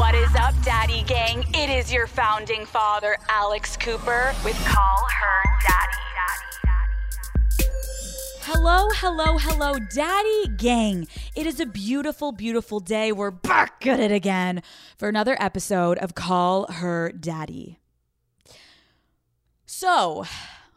[0.00, 1.44] What is up, Daddy Gang?
[1.52, 6.00] It is your founding father, Alex Cooper, with Call Her Daddy.
[8.40, 11.06] Hello, hello, hello, Daddy Gang.
[11.36, 13.12] It is a beautiful, beautiful day.
[13.12, 14.62] We're back at it again
[14.96, 17.78] for another episode of Call Her Daddy.
[19.66, 20.24] So,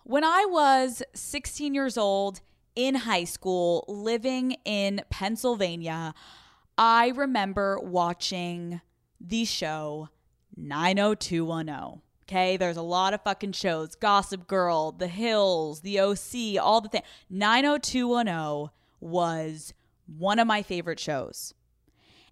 [0.03, 2.41] when I was 16 years old
[2.75, 6.13] in high school, living in Pennsylvania,
[6.77, 8.81] I remember watching
[9.23, 10.09] the show
[10.58, 12.02] 90210.
[12.26, 16.90] Okay, there's a lot of fucking shows Gossip Girl, The Hills, The OC, all the
[16.90, 17.05] things.
[17.30, 19.73] 90210 was
[20.05, 21.54] one of my favorite shows.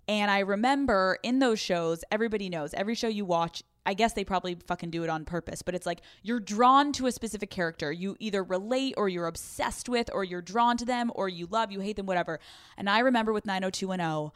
[0.08, 4.23] And I remember in those shows, everybody knows every show you watch, I guess they
[4.23, 7.92] probably fucking do it on purpose, but it's like you're drawn to a specific character.
[7.92, 11.72] You either relate or you're obsessed with or you're drawn to them or you love,
[11.72, 12.39] you hate them, whatever.
[12.78, 14.31] And I remember with 90210,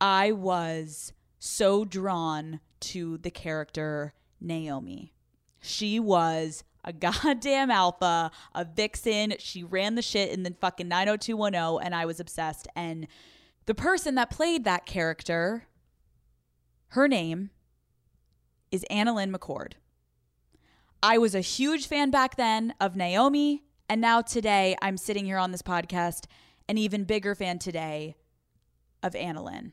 [0.00, 5.12] I was so drawn to the character Naomi.
[5.60, 9.34] She was a goddamn alpha, a vixen.
[9.38, 12.68] She ran the shit in the fucking 90210, and I was obsessed.
[12.76, 13.08] And
[13.66, 15.66] the person that played that character,
[16.88, 17.50] her name
[18.70, 19.72] is AnnaLynne McCord.
[21.02, 25.38] I was a huge fan back then of Naomi, and now today I'm sitting here
[25.38, 26.26] on this podcast,
[26.68, 28.16] an even bigger fan today
[29.02, 29.72] of AnnaLynne.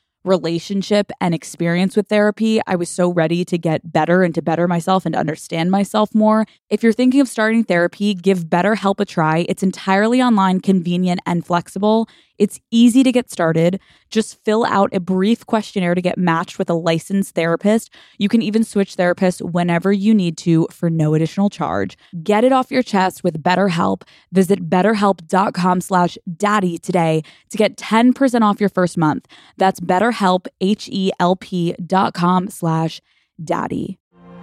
[0.23, 2.61] relationship and experience with therapy.
[2.67, 6.13] I was so ready to get better and to better myself and to understand myself
[6.13, 6.45] more.
[6.69, 9.45] If you're thinking of starting therapy, give BetterHelp a try.
[9.49, 12.07] It's entirely online, convenient, and flexible.
[12.41, 13.79] It's easy to get started.
[14.09, 17.93] Just fill out a brief questionnaire to get matched with a licensed therapist.
[18.17, 21.99] You can even switch therapists whenever you need to for no additional charge.
[22.23, 24.01] Get it off your chest with BetterHelp.
[24.31, 27.21] Visit betterhelp.com slash daddy today
[27.51, 29.27] to get 10% off your first month.
[29.57, 33.01] That's betterhelp, H-E-L-P dot com slash
[33.43, 33.99] daddy.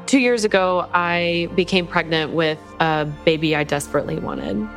[0.06, 4.68] Two years ago, I became pregnant with a baby I desperately wanted.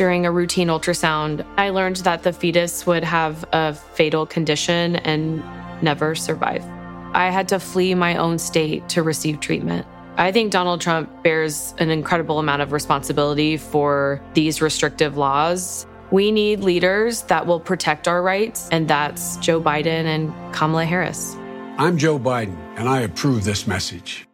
[0.00, 5.44] During a routine ultrasound, I learned that the fetus would have a fatal condition and
[5.82, 6.64] never survive.
[7.12, 9.86] I had to flee my own state to receive treatment.
[10.16, 15.86] I think Donald Trump bears an incredible amount of responsibility for these restrictive laws.
[16.10, 21.36] We need leaders that will protect our rights, and that's Joe Biden and Kamala Harris.
[21.76, 24.26] I'm Joe Biden, and I approve this message.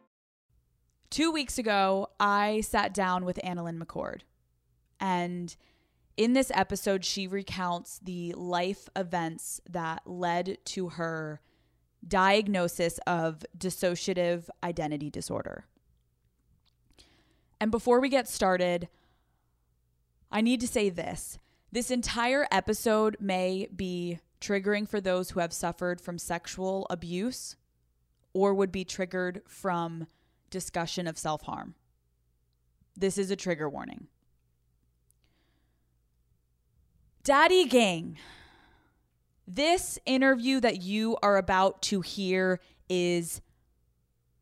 [1.10, 4.20] Two weeks ago, I sat down with AnnaLynne McCord.
[5.00, 5.54] And
[6.16, 11.40] in this episode, she recounts the life events that led to her
[12.06, 15.66] diagnosis of dissociative identity disorder.
[17.60, 18.88] And before we get started,
[20.30, 21.38] I need to say this.
[21.72, 27.56] This entire episode may be triggering for those who have suffered from sexual abuse
[28.32, 30.06] or would be triggered from
[30.50, 31.74] discussion of self harm.
[32.96, 34.08] This is a trigger warning.
[37.26, 38.18] Daddy Gang,
[39.48, 43.40] this interview that you are about to hear is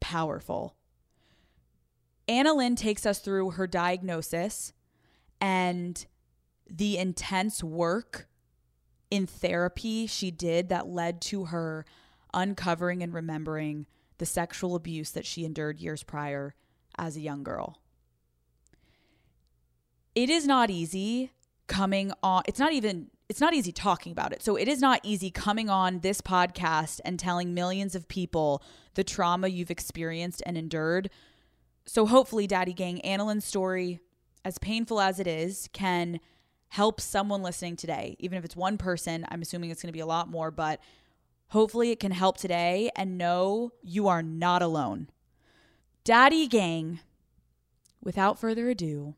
[0.01, 0.77] powerful.
[2.29, 4.75] AnnaLynne takes us through her diagnosis
[5.41, 6.05] and
[6.69, 8.29] the intense work
[9.11, 11.87] in therapy she did that led to her
[12.35, 13.87] uncovering and remembering
[14.19, 16.55] the sexual abuse that she endured years prior
[16.99, 17.79] as a young girl.
[20.15, 21.31] It is not easy
[21.67, 24.43] coming on it's not even it's not easy talking about it.
[24.43, 28.63] So it is not easy coming on this podcast and telling millions of people
[28.95, 31.11] the trauma you've experienced and endured.
[31.87, 34.01] So hopefully, Daddy Gang, AnnaLynne's story,
[34.45, 36.21] as painful as it is, can
[36.69, 38.17] help someone listening today.
[38.19, 40.81] Even if it's one person, I'm assuming it's going to be a lot more, but
[41.49, 45.09] hopefully it can help today and know you are not alone.
[46.05, 47.01] Daddy Gang,
[48.03, 49.15] without further ado,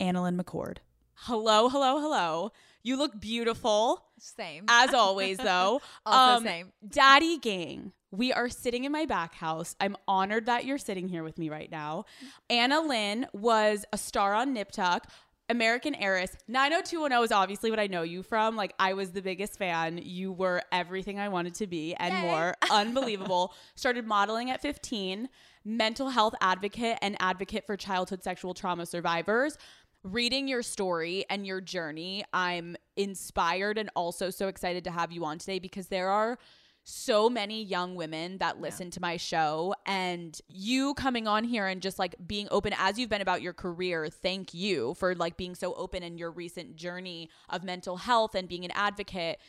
[0.00, 0.78] AnnaLynne McCord.
[1.20, 2.52] Hello, hello, hello.
[2.82, 4.04] You look beautiful.
[4.18, 4.64] Same.
[4.68, 5.80] As always, though.
[6.04, 6.72] Also um, same.
[6.86, 9.74] Daddy Gang, we are sitting in my back house.
[9.80, 12.04] I'm honored that you're sitting here with me right now.
[12.50, 15.10] AnnaLynne was a star on Nip Tuck.
[15.48, 16.36] American Heiress.
[16.48, 18.56] 90210 is obviously what I know you from.
[18.56, 20.00] Like, I was the biggest fan.
[20.02, 22.20] You were everything I wanted to be and Yay.
[22.20, 22.54] more.
[22.70, 23.54] Unbelievable.
[23.76, 25.28] Started modeling at 15,
[25.64, 29.56] mental health advocate and advocate for childhood sexual trauma survivors
[30.12, 35.24] reading your story and your journey, I'm inspired and also so excited to have you
[35.24, 36.38] on today because there are
[36.88, 39.74] so many young women that listen to my show.
[39.86, 43.52] And you coming on here and just like being open as you've been about your
[43.52, 48.36] career thank you for like being so open in your recent journey of mental health
[48.36, 49.40] and being an advocate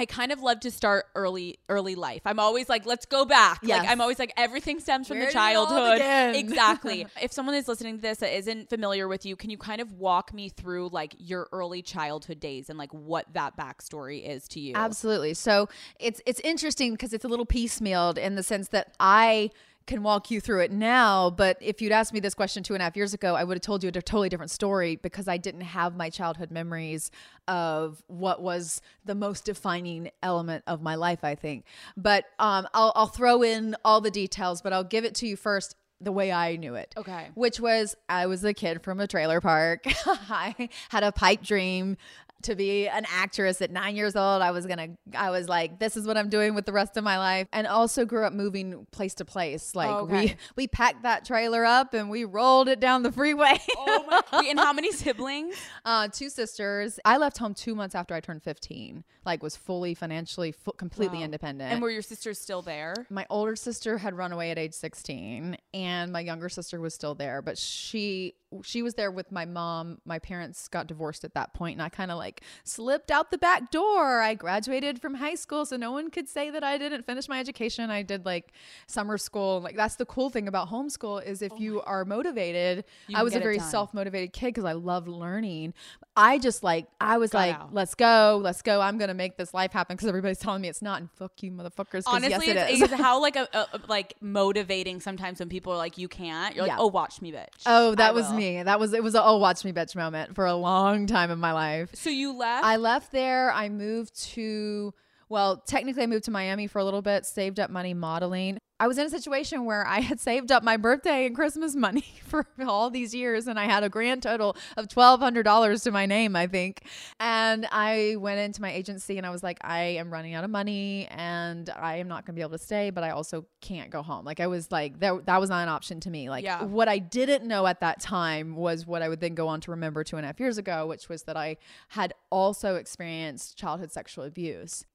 [0.00, 2.22] I kind of love to start early early life.
[2.24, 3.58] I'm always like, let's go back.
[3.62, 3.80] Yes.
[3.80, 6.00] Like I'm always like everything stems from Where the did it all childhood.
[6.40, 7.06] Exactly.
[7.20, 9.92] if someone is listening to this that isn't familiar with you, can you kind of
[9.92, 14.60] walk me through like your early childhood days and like what that backstory is to
[14.60, 14.72] you?
[14.74, 15.34] Absolutely.
[15.34, 15.68] So
[15.98, 19.50] it's it's interesting because it's a little piecemealed in the sense that I
[19.86, 22.80] can walk you through it now, but if you'd asked me this question two and
[22.80, 25.36] a half years ago, I would have told you a totally different story because I
[25.36, 27.10] didn't have my childhood memories
[27.48, 31.64] of what was the most defining element of my life, I think.
[31.96, 35.36] But um, I'll, I'll throw in all the details, but I'll give it to you
[35.36, 36.94] first the way I knew it.
[36.96, 37.28] Okay.
[37.34, 39.84] Which was I was a kid from a trailer park.
[40.06, 41.96] I had a pipe dream
[42.42, 44.42] to be an actress at nine years old.
[44.42, 47.04] I was gonna I was like, this is what I'm doing with the rest of
[47.04, 47.48] my life.
[47.52, 49.74] And also grew up moving place to place.
[49.74, 50.12] Like Oh, okay.
[50.12, 53.58] we we packed that trailer up and we rolled it down the freeway.
[53.76, 55.56] oh my and how many siblings?
[55.84, 56.98] uh, two sisters.
[57.04, 59.04] I left home two months after I turned 15.
[59.24, 61.24] Like was fully financially fu- completely Wow.
[61.24, 61.72] independent.
[61.72, 62.94] And were your sisters still there?
[63.10, 67.14] my older sister had run away at age 16 and my younger sister was still
[67.14, 71.52] there but she she was there with my mom my parents got divorced at that
[71.54, 75.34] point and i kind of like slipped out the back door i graduated from high
[75.34, 78.52] school so no one could say that i didn't finish my education i did like
[78.86, 82.84] summer school like that's the cool thing about homeschool is if oh you are motivated
[83.08, 85.74] You i was a very self-motivated kid because i love learning
[86.16, 87.74] i just like i was Got like out.
[87.74, 90.82] let's go let's go i'm gonna make this life happen because everybody's telling me it's
[90.82, 92.04] not and fuck you motherfuckers.
[92.06, 95.76] Honestly, yes, it it's, is how like a, a like motivating sometimes when people are
[95.76, 96.54] like, you can't.
[96.54, 96.80] You're like, Yeah.
[96.80, 97.46] oh, watch me, bitch.
[97.66, 98.34] Oh, that I was will.
[98.34, 98.39] me.
[98.40, 101.38] That was it was a oh watch me bitch moment for a long time in
[101.38, 101.90] my life.
[101.94, 102.64] So you left.
[102.64, 103.52] I left there.
[103.52, 104.92] I moved to
[105.30, 108.58] well, technically I moved to Miami for a little bit, saved up money modeling.
[108.80, 112.04] I was in a situation where I had saved up my birthday and Christmas money
[112.24, 116.34] for all these years and I had a grand total of $1200 to my name,
[116.34, 116.84] I think.
[117.20, 120.50] And I went into my agency and I was like I am running out of
[120.50, 123.90] money and I am not going to be able to stay, but I also can't
[123.90, 124.24] go home.
[124.24, 126.30] Like I was like that that was not an option to me.
[126.30, 126.64] Like Yeah.
[126.64, 129.70] what I didn't know at that time was what I would then go on to
[129.72, 133.92] remember two and a half years ago, which was that I had also experienced childhood
[133.92, 134.86] sexual abuse.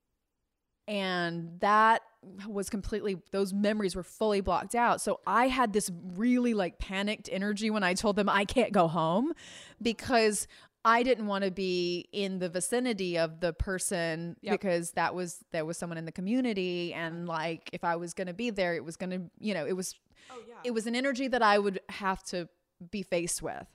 [0.87, 2.01] And that
[2.47, 5.01] was completely, those memories were fully blocked out.
[5.01, 8.87] So I had this really like panicked energy when I told them I can't go
[8.87, 9.33] home
[9.81, 10.47] because
[10.83, 14.53] I didn't want to be in the vicinity of the person Yep.
[14.53, 16.93] because that was, there was someone in the community.
[16.93, 19.65] And like, if I was going to be there, it was going to, you know,
[19.65, 19.95] it was,
[20.31, 20.55] oh yeah.
[20.63, 22.47] it was an energy that I would have to
[22.91, 23.67] be faced with.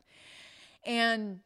[0.85, 1.41] And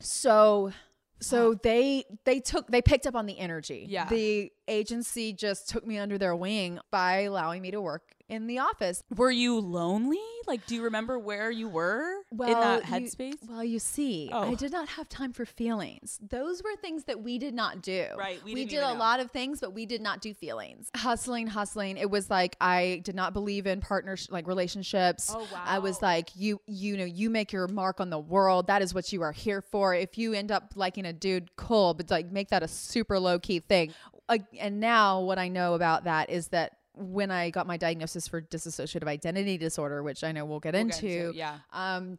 [0.00, 0.72] so
[1.20, 3.86] so they they took they picked up on the energy.
[3.88, 4.08] Yeah.
[4.08, 8.58] The agency just took me under their wing by allowing me to work in the
[8.58, 9.02] office.
[9.14, 10.18] Were you lonely?
[10.46, 13.48] Like, do you remember where you were in that you- headspace?
[13.48, 14.50] well, you see, Oh.
[14.50, 16.18] I did not have time for feelings.
[16.22, 18.06] Those were things that we did not do.
[18.16, 18.98] Right, we We, did a know.
[18.98, 20.88] lot of things, but we did not do feelings.
[20.96, 21.96] Hustling, hustling.
[21.98, 25.32] It was like I did not believe in partnership, like relationships.
[25.34, 25.62] Oh, wow.
[25.64, 28.66] I was like, you, you know, you make your mark on the world.
[28.68, 29.94] That is what you are here for.
[29.94, 33.38] If you end up liking a dude, cool, but like make that a super low
[33.38, 33.92] key thing.
[34.28, 38.26] Uh, and now what I know about that is that when I got my diagnosis
[38.26, 41.58] for dissociative identity disorder, which I know we'll get We'll get into, into- yeah.
[41.72, 42.18] um,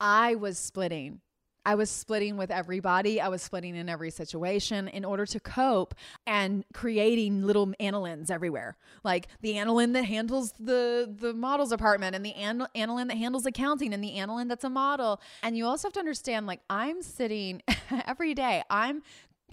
[0.00, 1.20] I was splitting.
[1.66, 3.22] I was splitting with everybody.
[3.22, 5.94] I was splitting in every situation in order to cope
[6.26, 8.76] and creating little AnnaLynnes everywhere.
[9.02, 13.46] Like the AnnaLynne that handles the the models department and the An- AnnaLynne that handles
[13.46, 15.22] accounting and the AnnaLynne that's a model.
[15.42, 17.62] And you also have to understand like I'm sitting
[18.06, 18.62] every day.
[18.68, 19.02] I'm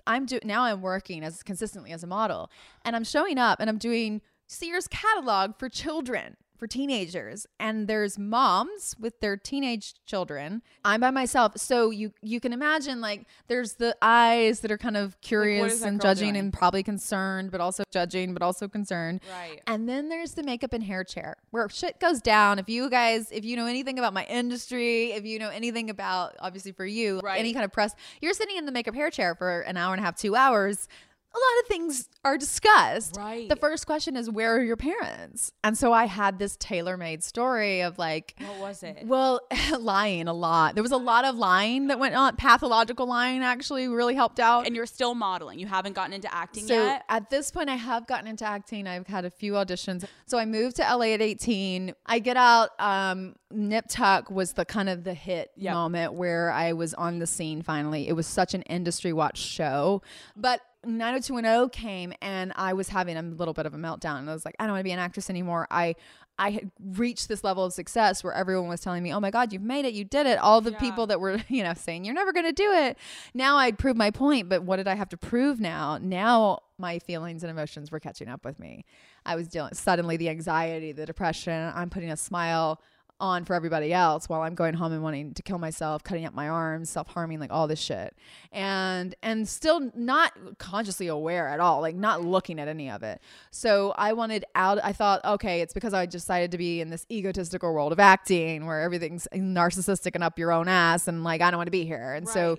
[0.06, 2.52] I'm doing now I'm working as consistently as a model
[2.84, 8.20] and I'm showing up and I'm doing Sears catalog for children for teenagers and there's
[8.20, 13.74] moms with their teenage children i'm by myself so you you can imagine like there's
[13.76, 16.40] the eyes that are kind of curious and judging doing?
[16.40, 19.60] and probably concerned but also judging but also concerned Right.
[19.66, 23.32] and then there's the makeup and hair chair where shit goes down if you guys
[23.32, 27.22] if you know anything about my industry if you know anything about obviously for you
[27.24, 27.40] Right.
[27.40, 30.02] any kind of press you're sitting in the makeup hair chair for an hour and
[30.02, 30.88] a half two hours
[31.34, 33.16] a lot of things are discussed.
[33.18, 33.48] Right.
[33.48, 35.52] The first question is, where are your parents?
[35.64, 39.04] And so I had this tailor made story of like, What was it?
[39.06, 39.40] well,
[39.80, 40.76] lying a lot.
[40.76, 42.36] There was a lot of lying that went on.
[42.36, 44.68] Pathological lying actually really helped out.
[44.68, 45.58] And you're still modeling.
[45.60, 47.04] You haven't gotten into acting so yet.
[47.08, 48.86] at this point, I have gotten into acting.
[48.88, 50.06] I've had a few auditions.
[50.26, 51.94] So I moved to LA at 18.
[52.06, 52.70] I get out.
[52.80, 55.74] Um, Nip Tuck was the kind of the hit Yep.
[55.74, 58.08] moment where I was on the scene finally.
[58.08, 60.02] It was such an industry watch show.
[60.36, 64.20] But 90210 came and I was having a little bit of a meltdown.
[64.20, 65.68] And I was like, I don't want to be an actress anymore.
[65.70, 65.96] I
[66.40, 69.54] I had reached this level of success where everyone was telling me, "Oh my God,
[69.54, 69.94] you've made it!
[69.94, 72.52] You did it!" All the people that were, you know, saying you're never going to
[72.52, 72.98] do it.
[73.36, 76.00] Now I'd proved my point, but what did I have to prove now?
[76.02, 78.86] Now my feelings and emotions were catching up with me.
[79.24, 81.72] I was dealing suddenly the anxiety, the depression.
[81.76, 82.82] I'm putting a smile
[83.22, 86.34] on for everybody else while I'm going home and wanting to kill myself, cutting up
[86.34, 88.16] my arms, self-harming, like all this shit.
[88.52, 93.22] And and still not consciously aware at all, like not looking at any of it.
[93.52, 97.06] So I wanted out I thought, okay, it's because I decided to be in this
[97.10, 101.52] egotistical world of acting where everything's narcissistic and up your own ass and like I
[101.52, 102.14] don't want to be here.
[102.14, 102.58] And so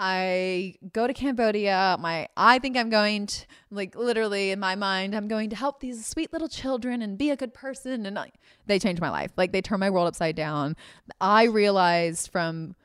[0.00, 1.96] I go to Cambodia.
[1.98, 5.80] My I think I'm going to like literally in my mind I'm going to help
[5.80, 8.30] these sweet little children and be a good person and I,
[8.66, 9.32] they changed my life.
[9.36, 10.76] Like they turned my world upside down.
[11.20, 12.76] I realized from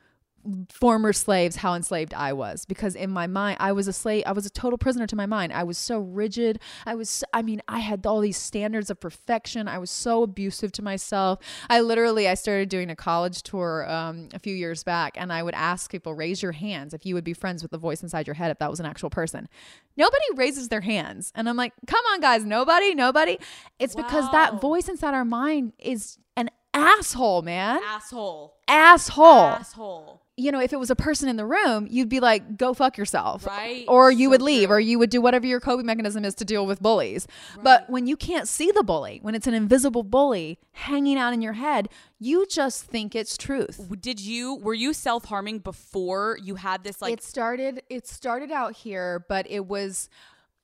[0.70, 4.32] former slaves how enslaved I was because in my mind I was a slave I
[4.32, 5.52] was a total prisoner to my mind.
[5.52, 6.60] I was so rigid.
[6.84, 9.68] I was I mean I had all these standards of perfection.
[9.68, 11.38] I was so abusive to myself.
[11.70, 15.42] I literally I started doing a college tour um, a few years back and I
[15.42, 18.26] would ask people raise your hands if you would be friends with the voice inside
[18.26, 19.48] your head if that was an actual person.
[19.96, 21.32] Nobody raises their hands.
[21.34, 23.38] And I'm like come on guys nobody nobody.
[23.78, 27.80] It's because that voice inside our mind is an asshole man.
[27.82, 28.54] Asshole.
[28.68, 29.46] asshole.
[29.46, 30.23] Asshole.
[30.36, 32.98] You know, if it was a person in the room, you'd be like, go fuck
[32.98, 33.46] yourself.
[33.46, 33.84] Right.
[33.86, 34.76] Or you So would leave, true.
[34.76, 37.28] or you would do whatever your coping mechanism is to deal with bullies.
[37.62, 41.40] But when you can't see the bully, when it's an invisible bully hanging out in
[41.42, 41.88] your head,
[42.18, 43.80] you just think it's truth.
[44.00, 48.50] Did you were you self harming before you had this like it started it started
[48.50, 50.08] out here, but it was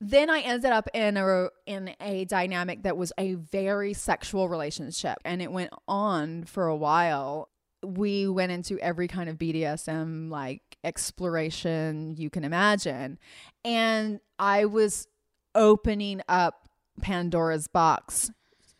[0.00, 5.18] then I ended up in a in a dynamic that was a very sexual relationship
[5.26, 7.49] and it went on for a while.
[7.82, 13.18] We went into every kind of BDSM like exploration you can imagine.
[13.64, 15.06] And I was
[15.54, 16.68] opening up
[17.00, 18.30] Pandora's box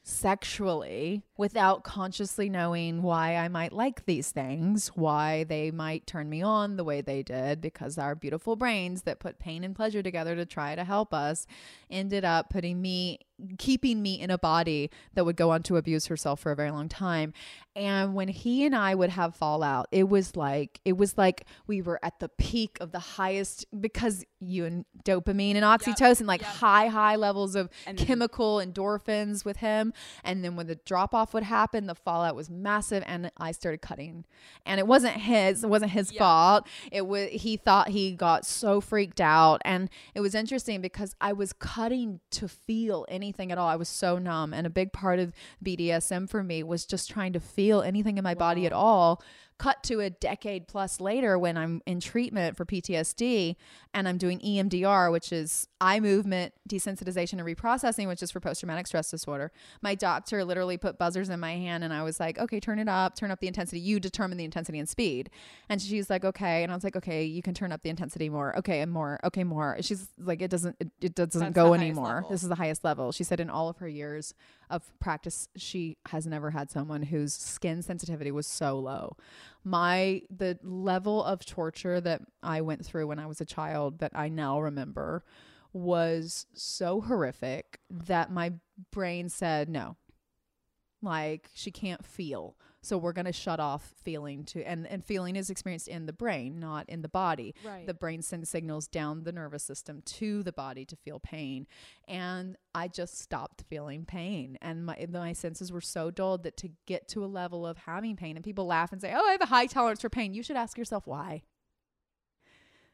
[0.03, 6.43] sexually without consciously knowing why I might like these things, why they might turn me
[6.43, 10.35] on the way they did, because our beautiful brains that put pain and pleasure together
[10.37, 11.47] to try to help us
[11.91, 13.21] ended up putting me,
[13.59, 16.71] keeping me in a body that would go on to abuse herself for a very
[16.71, 17.33] long time.
[17.77, 21.83] And when he and I would have fallout, it was like, it was like we
[21.83, 26.89] were at the peak of the highest because you and dopamine and oxytocin, like high,
[26.89, 29.93] high levels of chemical endorphins with him.
[30.25, 33.83] And then when the drop off would happen, the fallout was massive and I started
[33.83, 34.25] cutting.
[34.67, 36.67] And it wasn't his, it wasn't his fault.
[36.91, 39.63] It was he thought he got so freaked out.
[39.65, 43.69] And it was interesting because I was cutting to feel anything at all.
[43.69, 44.53] I was so numb.
[44.53, 45.33] And a big part of
[45.65, 49.23] BDSM for me was just trying to feel anything in my body at all.
[49.61, 53.57] Cut to a decade plus later when I'm in treatment for PTSD
[53.93, 58.61] and I'm doing EMDR, which is eye movement desensitization and reprocessing, which is for post
[58.61, 59.53] traumatic stress disorder.
[59.83, 62.89] My doctor literally put buzzers in my hand and I was like, okay, turn it
[62.89, 63.81] up, turn up the intensity.
[63.81, 65.29] You determine the intensity and speed.
[65.69, 66.63] And she's like, okay.
[66.63, 68.57] And I was like, okay, you can turn up the intensity more.
[68.57, 69.21] Okay, and more.
[69.25, 69.77] Okay, more.
[69.83, 72.15] She's like, it doesn't, it, it doesn't That's go anymore.
[72.15, 72.31] level.
[72.31, 73.13] This is the highest level.
[73.13, 74.33] She said in all of her years
[74.71, 79.17] of practice, she has never had someone whose skin sensitivity was so low.
[79.65, 84.13] My the level of torture that I went through when I was a child that
[84.15, 85.25] I now remember
[85.73, 88.55] was so horrific that my
[88.91, 89.97] brain said no.
[91.03, 92.57] Like she can't feel.
[92.83, 96.13] So we're going to shut off feeling to and and feeling is experienced in the
[96.13, 97.55] brain, not in the body.
[97.65, 97.87] Right.
[97.87, 101.67] The brain sends signals down the nervous system to the body to feel pain.
[102.09, 106.71] And I just stopped feeling pain and my my senses were so dulled that to
[106.87, 109.43] get to a level of having pain and people laugh and say, "Oh, I have
[109.43, 111.43] a high tolerance for pain." You should ask yourself why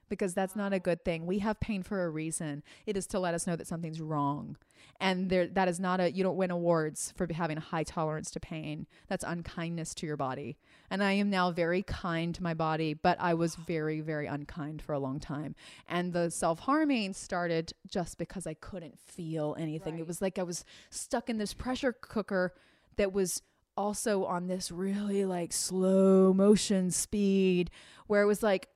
[0.08, 1.26] because that's not a good thing.
[1.26, 2.62] We have pain for a reason.
[2.86, 4.56] It is to let us know that something's wrong.
[4.98, 8.30] And there that is not a you don't win awards for having a high tolerance
[8.32, 8.86] to pain.
[9.08, 10.56] That's unkindness to your body.
[10.90, 14.80] And I am now very kind to my body, but I was very very unkind
[14.80, 15.54] for a long time.
[15.88, 19.98] And the self-harming started just because I couldn't feel anything.
[19.98, 22.54] It was like I was stuck in this pressure cooker
[22.96, 23.42] that was
[23.76, 27.70] also on this really like slow motion speed
[28.06, 28.68] where it was like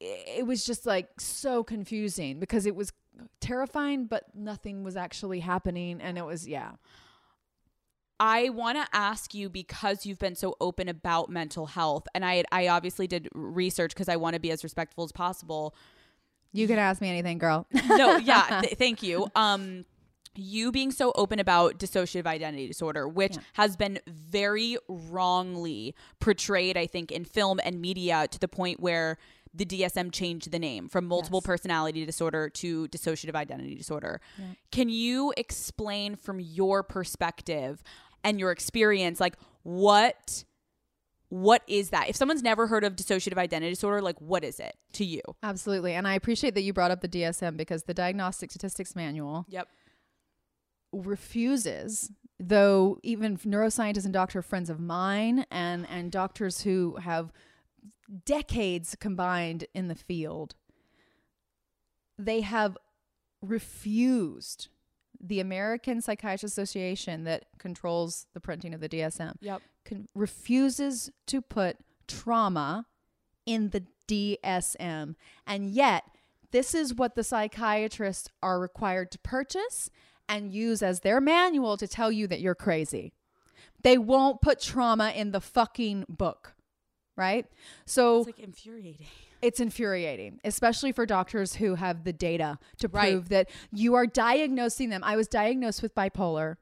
[0.00, 2.92] it was just like so confusing because it was
[3.40, 6.72] terrifying but nothing was actually happening and it was yeah
[8.18, 12.44] I want to ask you because you've been so open about mental health, and I
[12.50, 15.74] I obviously did research because I want to be as respectful as possible.
[16.52, 19.26] you can ask me anything girl No, yeah, th- thank you.
[19.34, 19.84] Um,
[20.34, 23.42] you being so open about dissociative identity disorder, which Yeah.
[23.54, 29.18] has been very wrongly portrayed, I think, in film and media to the point where
[29.56, 31.46] the DSM changed the name from multiple Yes.
[31.46, 34.20] personality disorder to dissociative identity disorder.
[34.70, 37.82] Can you explain from your perspective
[38.22, 40.44] and your experience, like what
[41.28, 42.08] what is that?
[42.08, 45.22] If someone's never heard of dissociative identity disorder, like what is it to you?
[45.42, 49.44] absolutely and i appreciate that you brought up the dsm because the diagnostic statistics manual
[49.48, 49.68] Yep.
[50.92, 57.32] refuses though even neuroscientists and doctor friends of mine and and doctors who have
[58.24, 60.54] decades combined in the field
[62.18, 62.78] they have
[63.42, 64.68] refused
[65.20, 69.62] the American Psychiatrist Association that controls the printing of the DSM Yep.
[69.84, 72.86] con- refuses to put trauma
[73.44, 75.14] in the DSM.
[75.46, 76.04] And yet,
[76.52, 79.90] this is what the psychiatrists are required to purchase
[80.28, 83.12] and use as their manual to tell you that you're crazy.
[83.82, 86.54] They won't put trauma in the fucking book,
[87.16, 87.46] right?
[87.84, 89.06] So It's like infuriating.
[89.42, 93.12] it's infuriating, especially for doctors who have the data to Right.
[93.12, 95.02] prove that you are diagnosing them.
[95.04, 96.56] I was diagnosed with bipolar.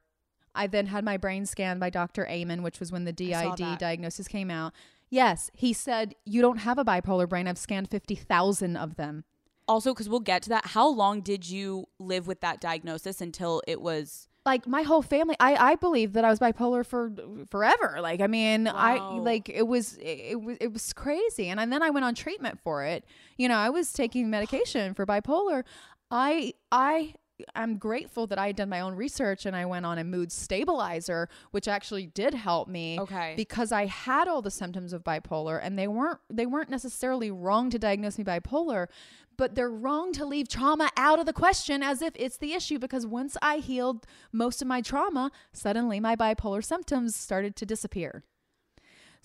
[0.53, 2.25] I then had my brain scanned by Dr.
[2.27, 4.73] Amen, which was when the DID diagnosis came out.
[5.09, 7.47] Yes, he said, You don't have a bipolar brain.
[7.47, 9.23] I've scanned 50,000 of them.
[9.67, 13.61] Also, because we'll get to that, how long did you live with that diagnosis until
[13.67, 14.27] it was?
[14.45, 17.11] Like my whole family i i believe that i was bipolar for
[17.49, 17.97] forever.
[18.01, 21.49] Like i mean i like it was it, it was it was crazy.
[21.49, 23.05] And, and then i went on treatment for it.
[23.37, 25.63] You know i was taking medication for bipolar.
[26.11, 27.15] I i
[27.55, 30.31] i'm grateful that i had done my own research and i went on a mood
[30.31, 33.33] stabilizer which actually did help me Okay.
[33.35, 37.69] because i had all the symptoms of bipolar and they weren't they weren't necessarily wrong
[37.69, 38.87] to diagnose me bipolar
[39.37, 42.79] but they're wrong to leave trauma out of the question as if it's the issue
[42.79, 48.23] because once I healed most of my trauma, suddenly my bipolar symptoms started to disappear.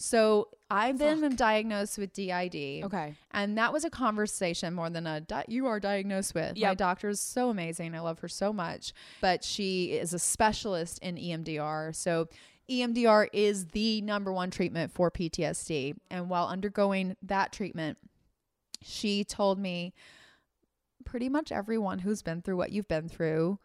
[0.00, 2.84] So I then been diagnosed with DID.
[2.84, 3.14] Okay.
[3.32, 6.56] And that was a conversation more than a di- you are diagnosed with.
[6.68, 7.94] My doctor is so amazing.
[7.94, 8.94] I love her so much.
[9.20, 11.94] But she is a specialist in EMDR.
[11.94, 12.28] So
[12.70, 15.96] EMDR is the number one treatment for PTSD.
[16.10, 17.98] And while undergoing that treatment,
[18.82, 19.92] she told me
[21.04, 23.58] pretty much everyone who's been through what you've been through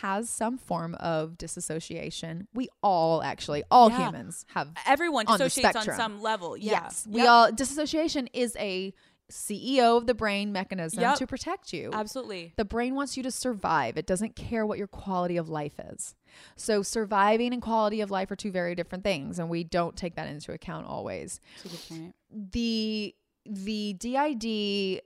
[0.00, 2.48] has some form of disassociation.
[2.54, 4.06] We all actually, all Yeah.
[4.06, 6.56] humans have Everyone On the dissociates on some level.
[6.56, 6.72] Yeah.
[6.84, 7.06] Yes.
[7.08, 7.28] We Yep.
[7.30, 8.92] all disassociation is a
[9.30, 11.16] CEO of the brain mechanism Yep.
[11.16, 11.90] to protect you.
[11.92, 12.52] Absolutely.
[12.56, 13.96] The brain wants you to survive.
[13.96, 16.14] It doesn't care what your quality of life is.
[16.56, 20.14] So surviving and quality of life are two very different things and we don't take
[20.16, 21.40] that into account always.
[21.62, 22.14] That's a good point.
[22.52, 23.14] The
[23.46, 25.02] the DID d-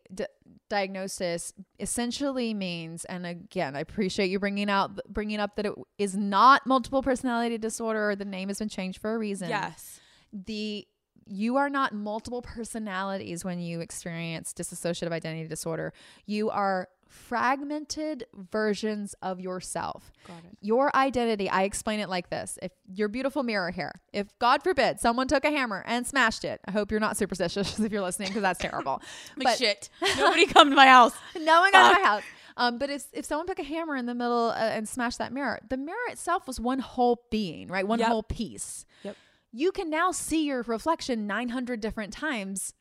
[0.69, 6.17] diagnosis essentially means and again I appreciate you bringing out bringing up that it is
[6.17, 10.01] not multiple personality disorder the name has been changed for a reason Yes.
[10.33, 10.87] the
[11.31, 15.93] you are not multiple personalities when you experience dissociative identity disorder.
[16.25, 20.13] You are fragmented versions of yourself.
[20.27, 20.57] Got it.
[20.61, 22.59] Your identity, I explain it like this.
[22.63, 26.61] If your beautiful mirror here, if God forbid someone took a hammer and smashed it,
[26.67, 29.03] I hope you're not superstitious if you're listening because that's terrible.
[29.37, 29.89] Like shit.
[30.17, 31.13] Nobody come to my house.
[31.39, 32.23] no one got in my house.
[32.57, 35.33] Um, but if, if someone took a hammer in the middle uh, and smashed that
[35.33, 37.87] mirror, the mirror itself was one whole being, right?
[37.87, 38.09] One Yep.
[38.09, 38.85] whole piece.
[39.05, 39.17] Yep.
[39.53, 42.75] You can now see your reflection 900 different times.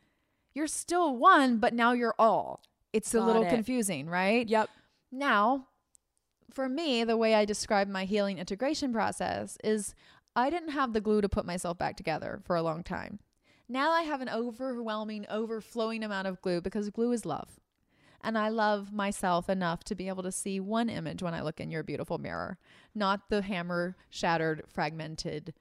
[0.53, 2.63] You're still one, but now you're all.
[2.93, 3.49] It's a Got little it.
[3.49, 4.47] confusing, right?
[4.47, 4.69] Yep.
[5.11, 5.67] Now,
[6.51, 9.93] for me, the way I describe my healing integration process is
[10.35, 13.19] I didn't have the glue to put myself back together for a long time.
[13.69, 17.59] Now I have an overwhelming, overflowing amount of glue because glue is love.
[18.23, 21.59] And I love myself enough to be able to see one image when I look
[21.59, 22.57] in your beautiful mirror,
[22.95, 25.53] not the hammer shattered, fragmented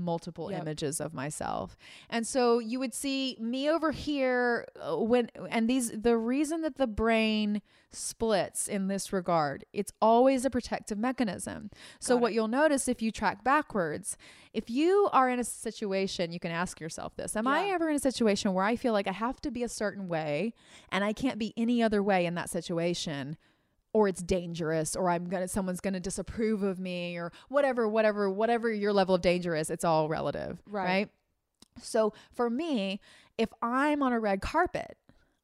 [0.00, 0.62] multiple Yep.
[0.62, 1.76] images of myself.
[2.08, 6.76] And so you would see me over here uh, when and these the reason that
[6.76, 11.70] the brain splits in this regard, it's always a protective mechanism.
[11.98, 14.16] So Got what you'll notice if you track backwards,
[14.52, 17.96] if you are in a situation, you can ask yourself this, am I ever in
[17.96, 20.54] a situation where I feel like I have to be a certain way
[20.92, 23.36] and I can't be any other way in that situation?
[23.92, 28.70] Or it's dangerous or I'm to someone's to disapprove of me or whatever whatever whatever
[28.70, 30.84] your level of danger is it's all relative Right.
[30.84, 31.08] right,
[31.82, 33.00] so for me
[33.36, 34.96] if I'm on a red carpet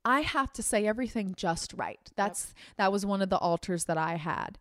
[0.04, 1.98] I have to say everything just right.
[2.14, 4.56] That's that was one of the alters that I had.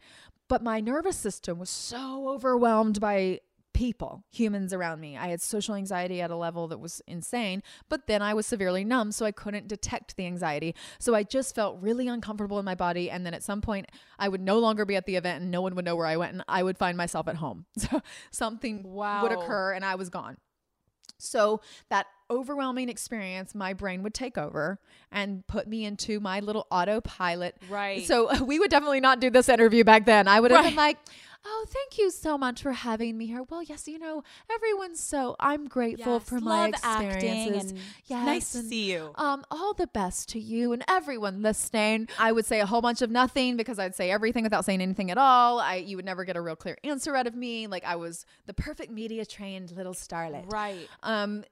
[0.48, 3.42] But my nervous system was so overwhelmed by
[3.76, 5.18] people, humans around me.
[5.18, 8.86] I had social anxiety at a level that was insane, but then I was severely
[8.86, 10.74] numb, so I couldn't detect the anxiety.
[10.98, 13.12] So I just felt really uncomfortable in my body.
[13.12, 15.62] And then at some point, I would no longer be at the event and no
[15.62, 17.66] one would know where I went, and I would find myself at home.
[17.86, 20.38] So something would occur and I was gone.
[21.18, 24.80] So that overwhelming experience, my brain would take over
[25.12, 27.56] and put me into my little autopilot.
[27.70, 28.06] Right.
[28.06, 30.28] So we would definitely not do this interview back then.
[30.28, 30.98] I would have been like,
[31.46, 35.36] "Oh, thank you so much for having me here." Well, yes, you know, everyone's so
[35.40, 37.72] I'm grateful Yes, for my love acting experiences.
[37.72, 39.12] and yes, nice to see you.
[39.16, 42.08] Um, all the best to you and everyone listening.
[42.20, 45.12] I would say a whole bunch of nothing because I'd say everything without saying anything
[45.12, 45.60] at all.
[45.60, 47.68] I you would never get a real clear answer out of me.
[47.68, 50.52] Like I was the perfect media trained little starlet.
[50.52, 50.88] Right.
[51.04, 51.44] Um,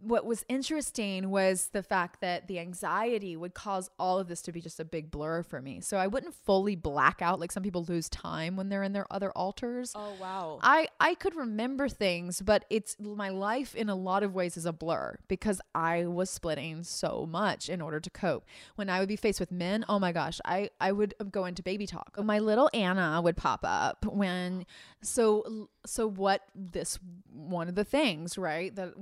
[0.00, 4.52] what was interesting was the fact that the anxiety would cause all of this to
[4.52, 5.80] be just a big blur for me.
[5.80, 9.06] So I wouldn't fully black out like some people lose time when they're in their
[9.10, 9.92] other alters.
[9.94, 10.58] Oh wow.
[10.62, 14.66] I I could remember things, but it's my life in a lot of ways is
[14.66, 18.44] a blur because I was splitting so much in order to cope.
[18.76, 21.62] When I would be faced with men, oh my gosh, I I would go into
[21.62, 22.22] baby talk.
[22.22, 24.66] My little Anna would pop up when
[25.02, 26.98] so so what this
[27.32, 28.74] one of the things, right?
[28.74, 28.94] That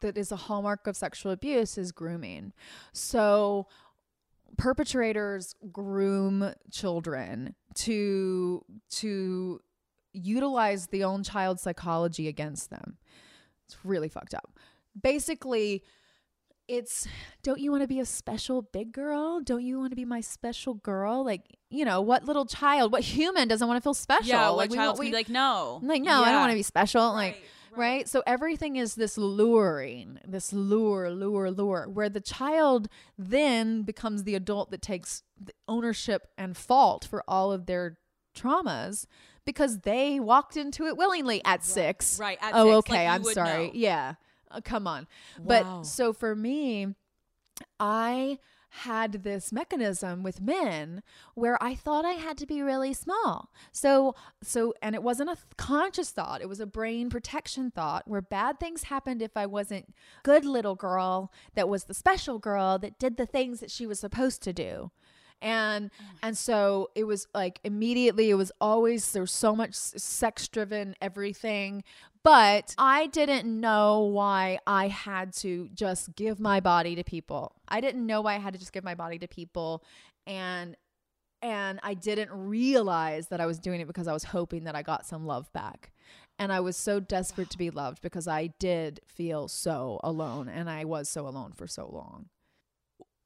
[0.00, 2.52] that is a hallmark of sexual abuse is grooming.
[2.92, 3.66] So
[4.56, 9.60] perpetrators groom children to to
[10.12, 12.96] utilize the own child's psychology against them.
[13.66, 14.58] It's really fucked up.
[15.00, 15.84] Basically,
[16.66, 17.06] it's
[17.42, 19.40] don't you want to be a special big girl?
[19.40, 21.24] Don't you want to be my special girl?
[21.24, 24.28] Like, you know, what little child, what human doesn't want to feel special?
[24.28, 24.48] yeah.
[24.48, 25.80] like we child's be like no.
[25.82, 27.12] Like, no, I don't want to be special.
[27.12, 32.88] Like, Right, right, So everything is this luring, this lure, lure, lure, where the child
[33.16, 37.98] then becomes the adult that takes the ownership and fault for all of their
[38.36, 39.06] traumas
[39.44, 42.18] because they walked into it willingly at six.
[42.18, 43.06] right, at oh, six, okay.
[43.06, 43.66] like I'm sorry.
[43.66, 43.72] know.
[43.74, 44.14] Yeah.
[44.50, 45.06] Uh, come on.
[45.38, 45.44] Wow.
[45.46, 46.94] But so for me,
[47.78, 48.38] I
[48.70, 51.02] had this mechanism with men
[51.34, 53.50] where I thought I had to be really small.
[53.72, 58.22] So so and it wasn't a conscious thought, it was a brain protection thought where
[58.22, 62.98] bad things happened if I wasn't good little girl that was the special girl that
[62.98, 64.90] did the things that she was supposed to do.
[65.42, 66.06] And mm.
[66.22, 71.82] and so it was like immediately it was always there's so much sex driven everything
[72.22, 77.54] but I didn't know why I had to just give my body to people.
[77.68, 79.84] I didn't know why I had to just give my body to people
[80.26, 80.76] and
[81.42, 84.82] and I didn't realize that I was doing it because I was hoping that I
[84.82, 85.92] got some love back.
[86.38, 90.68] And I was so desperate to be loved because I did feel so alone and
[90.68, 92.28] I was so alone for so long.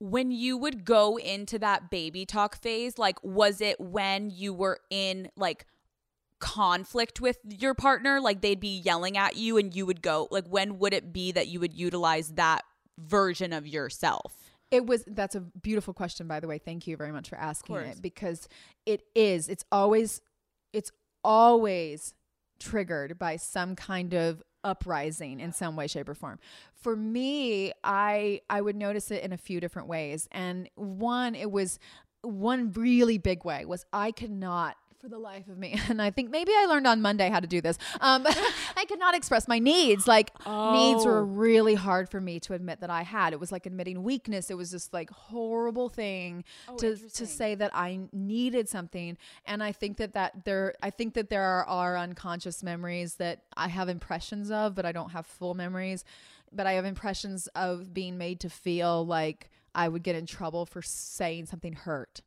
[0.00, 4.78] when you would go into that baby talk phase, like was it when you were
[4.90, 5.66] in like
[6.44, 10.46] conflict with your partner, like they'd be yelling at you and you would go, like
[10.46, 12.64] when would it be that you would utilize that
[12.98, 14.52] version of yourself?
[14.70, 16.58] It was that's a beautiful question by the way.
[16.58, 18.46] Thank you very much for asking it because
[18.84, 20.20] it is it's always
[20.74, 22.12] it's always
[22.60, 26.38] triggered by some kind of uprising in some way shape or form.
[26.74, 30.28] For me, I I would notice it in a few different ways.
[30.30, 31.78] And one it was
[32.20, 35.78] one really big way was I could not for the life of me.
[35.90, 37.76] And i think maybe i learned on monday how to do this.
[38.00, 38.24] Um
[38.76, 40.08] i could not express my needs.
[40.08, 41.22] Like needs were Oh.
[41.46, 43.34] really hard for me to admit that i had.
[43.34, 44.50] It was like admitting weakness.
[44.50, 46.44] It was this like horrible thing
[46.78, 49.18] to to say that i needed something.
[49.44, 53.42] And i think that that there i think that there are, are unconscious memories that
[53.58, 56.02] i have impressions of but i don't have full memories.
[56.50, 60.64] But i have impressions of being made to feel like i would get in trouble
[60.64, 62.22] for saying something hurt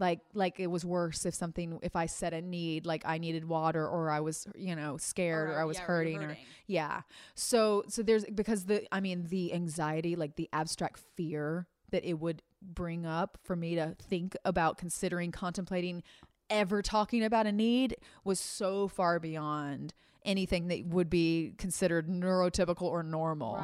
[0.00, 3.44] like like it was worse if something if I said a need like I needed
[3.44, 6.36] water or I was you know scared or, Or, I was yeah, or hurting, or
[6.66, 7.02] yeah.
[7.34, 12.14] So so there's because the I mean the anxiety like the abstract fear that it
[12.14, 16.02] would bring up for me to think about considering contemplating
[16.48, 22.82] ever talking about a need was so far beyond anything that would be considered neurotypical
[22.82, 23.56] or normal.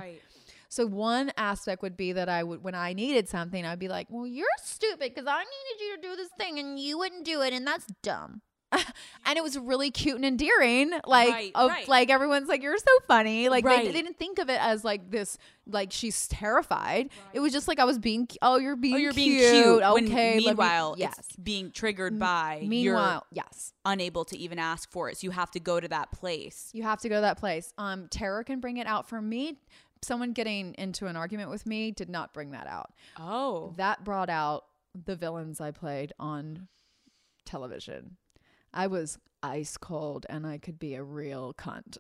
[0.76, 4.08] So one aspect would be that I would, when I needed something, I'd be like,
[4.10, 7.40] "Well, you're stupid because I needed you to do this thing and you wouldn't do
[7.40, 11.88] it, and that's dumb." and it was really cute and endearing, like, Right, of, right.
[11.88, 13.86] like everyone's like, "You're so funny." Like Right.
[13.86, 17.08] they, they didn't think of it as like this, like she's terrified.
[17.32, 19.50] It was just like I was being, oh, you're being, Oh, you're being cute.
[19.52, 19.82] cute.
[19.82, 21.14] Okay, when let me- meanwhile, yes.
[21.20, 23.72] it's being triggered by Meanwhile, you're yes.
[23.84, 25.18] unable to even ask for it.
[25.18, 26.68] So you have to go to that place.
[26.74, 27.72] You have to go to that place.
[27.78, 29.58] Um, terror can bring it out for me.
[30.02, 32.92] Someone getting into an argument with me did not bring that out.
[33.18, 33.74] Oh.
[33.76, 36.68] That brought out the villains I played on
[37.44, 38.16] television.
[38.72, 41.98] I was ice cold and I could be a real cunt.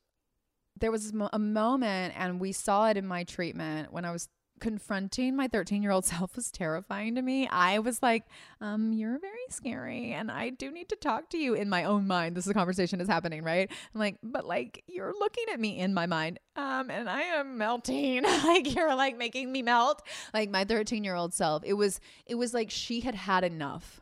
[0.78, 4.28] There was a moment, and we saw it in my treatment when I was
[4.60, 7.46] confronting my 13 year old self was terrifying to me.
[7.48, 8.24] I was like,
[8.60, 12.06] um, you're very scary and I do need to talk to you in my own
[12.06, 12.36] mind.
[12.36, 13.70] This is a conversation is happening, right?
[13.94, 16.38] I'm like, but like you're looking at me in my mind.
[16.56, 18.22] Um, and I am melting.
[18.44, 20.02] like you're like making me melt.
[20.32, 21.62] Like my 13 year old self.
[21.64, 24.00] It was it was like she had had enough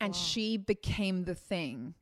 [0.00, 1.94] and she became the thing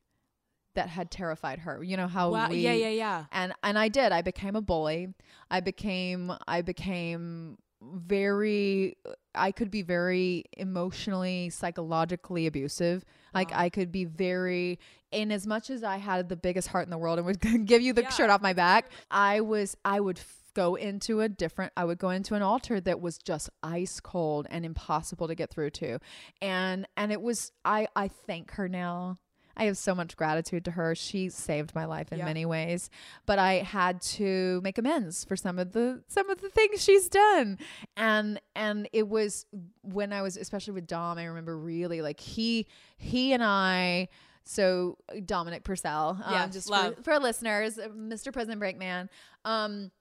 [0.75, 1.83] that had terrified her.
[1.83, 2.49] You know how Wow.
[2.49, 3.25] we yeah, yeah, yeah.
[3.31, 4.11] and and I did.
[4.11, 5.07] I became a bully.
[5.49, 8.97] I became I became very
[9.35, 13.05] I could be very emotionally psychologically abusive.
[13.33, 13.63] Like uh-huh.
[13.63, 14.79] I could be very
[15.11, 17.81] in as much as I had the biggest heart in the world and would give
[17.81, 18.09] you the Yeah.
[18.09, 21.99] shirt off my back, I was I would f- go into a different I would
[21.99, 25.99] go into an alter that was just ice cold and impossible to get through to.
[26.41, 29.19] And and it was I I thank her now.
[29.57, 30.93] I have so much gratitude to her.
[30.95, 32.25] She saved my life in Yeah.
[32.25, 32.89] many ways,
[33.25, 37.09] but I had to make amends for some of the some of the things she's
[37.09, 37.57] done.
[37.97, 39.45] And and it was
[39.81, 42.67] when I was especially with Dom, I remember really like he
[42.97, 44.09] he and I
[44.43, 48.31] so Dominic Purcell, um, Yes, just for, for listeners, uh, Mr.
[48.31, 49.09] Prison Break Man.
[49.43, 49.91] Um,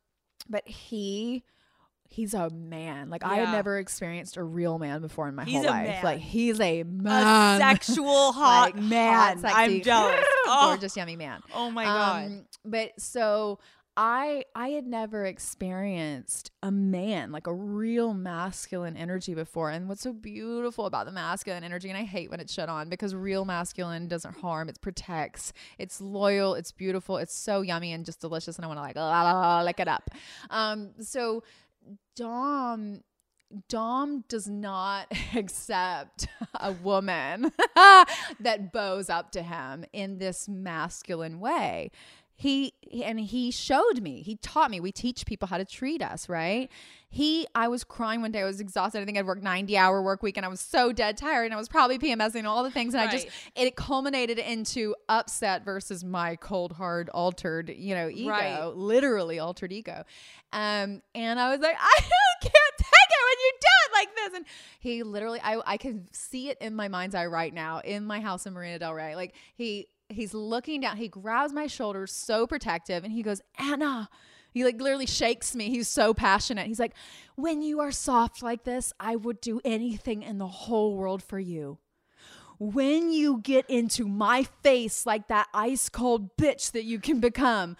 [0.48, 1.42] but he
[2.08, 3.10] he's a man.
[3.10, 5.86] Like I had never experienced a real man before in my He's whole life.
[5.88, 6.04] man.
[6.04, 7.56] Like he's a man.
[7.56, 9.38] A sexual hot Like, man.
[9.38, 10.24] hot, I'm jealous.
[10.46, 11.40] Oh, gorgeous, yummy man.
[11.54, 12.24] oh my god.
[12.26, 13.58] Um, but so
[13.98, 19.70] I I had never experienced a man like a real masculine energy before.
[19.70, 22.88] And what's so beautiful about the masculine energy, and I hate when it's shut on
[22.90, 28.04] because real masculine doesn't harm, it protects, it's loyal, it's beautiful, it's so yummy and
[28.04, 30.10] just delicious, and I want to like la, la, la, lick it up.
[30.50, 31.42] Um, so
[32.14, 33.02] Dom
[33.68, 37.52] Dom does not accept a woman
[38.40, 41.90] that bows up to him in this masculine way.
[42.38, 44.20] He and he showed me.
[44.20, 44.78] He taught me.
[44.78, 46.70] We teach people how to treat us, right?
[47.08, 48.42] He I was crying one day.
[48.42, 49.00] I was exhausted.
[49.00, 51.56] I think I'd worked 90-hour work week and I was so dead tired and I
[51.56, 56.36] was probably PMSing all the things and I just it culminated into upset versus my
[56.36, 58.66] cold hard altered, you know, ego, Right.
[58.76, 60.04] literally altered ego.
[60.52, 62.00] Um and I was like, I
[62.42, 64.36] can't take it when you do it like this.
[64.36, 64.46] And
[64.80, 68.20] he literally, I, I can see it in my mind's eye right now in my
[68.20, 69.16] house in Marina Del Rey.
[69.16, 74.08] Like he, he's looking down, he grabs my shoulders, so protective, and he goes, Anna.
[74.52, 75.68] He like literally shakes me.
[75.68, 76.66] He's so passionate.
[76.66, 76.94] He's like,
[77.34, 81.38] when you are soft like this, I would do anything in the whole world for
[81.38, 81.76] you
[82.58, 87.76] when you get into my face like that ice cold bitch that you can become,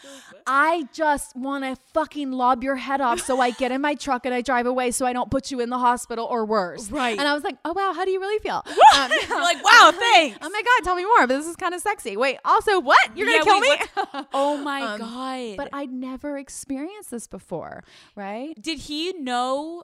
[0.46, 4.26] I just want to fucking lob your head off so I get in my truck
[4.26, 6.90] and I drive away so I don't put you in the hospital or worse.
[6.90, 7.18] Right.
[7.18, 8.64] And I was like, oh wow, how do you really feel?
[8.96, 10.38] Um, You're like, wow, thanks.
[10.40, 11.26] oh my God, tell me more.
[11.26, 12.16] But this is kind of sexy.
[12.16, 13.16] Wait, also, what?
[13.16, 13.80] You're going Yeah, to kill wait,
[14.22, 14.26] me?
[14.32, 15.56] oh my Um, god.
[15.56, 17.82] but I'd never experienced this before,
[18.14, 18.54] right?
[18.60, 19.82] did he know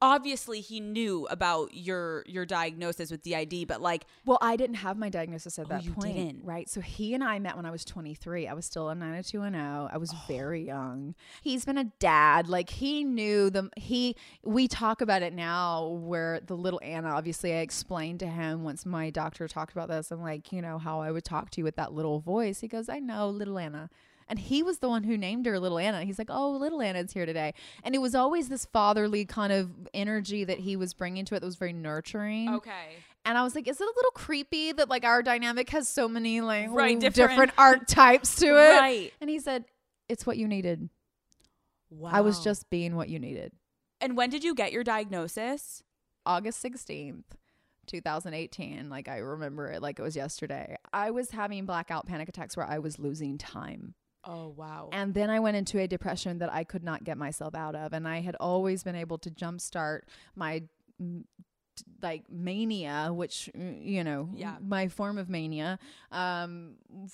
[0.00, 4.96] obviously he knew about your your diagnosis with DID, but like Well, I didn't have
[4.96, 6.44] my diagnosis at Oh, that point, didn't.
[6.44, 6.68] right?
[6.68, 8.46] So he and I met when I was 23.
[8.46, 9.88] I was still a 90210.
[9.92, 10.22] I was Oh.
[10.28, 11.14] very young.
[11.42, 12.48] He's been a dad.
[12.48, 14.14] Like he knew the he.
[14.44, 17.08] We talk about it now, where the little Anna.
[17.10, 20.10] Obviously, I explained to him once my doctor talked about this.
[20.10, 22.60] I'm like, you know how I would talk to you with that little voice.
[22.60, 23.90] He goes, I know, little Anna.
[24.28, 26.04] And he was the one who named her Little Anna.
[26.04, 27.54] He's like, oh, Little Anna's here today.
[27.82, 31.40] And it was always this fatherly kind of energy that he was bringing to it
[31.40, 32.48] that was very nurturing.
[32.56, 32.96] okay.
[33.24, 36.08] And I was like, is it a little creepy that like our dynamic has so
[36.08, 38.76] many like Right, different- different archetypes to it?
[38.78, 39.12] Right.
[39.20, 39.64] And he said,
[40.08, 40.88] it's what you needed.
[41.90, 42.10] Wow.
[42.12, 43.52] I was just being what you needed.
[44.00, 45.82] And when did you get your diagnosis?
[46.26, 47.24] August 16th,
[47.86, 48.88] 2018.
[48.88, 50.76] Like I remember it like it was yesterday.
[50.92, 53.94] I was having blackout panic attacks where I was losing time.
[54.24, 54.88] Oh wow.
[54.92, 57.92] And then I went into a depression that I could not get myself out of.
[57.92, 60.00] And I had always been able to jumpstart
[60.34, 60.64] my
[62.02, 64.56] like mania, which, you know, Yeah.
[64.60, 65.78] my form of mania,
[66.10, 67.12] um, f-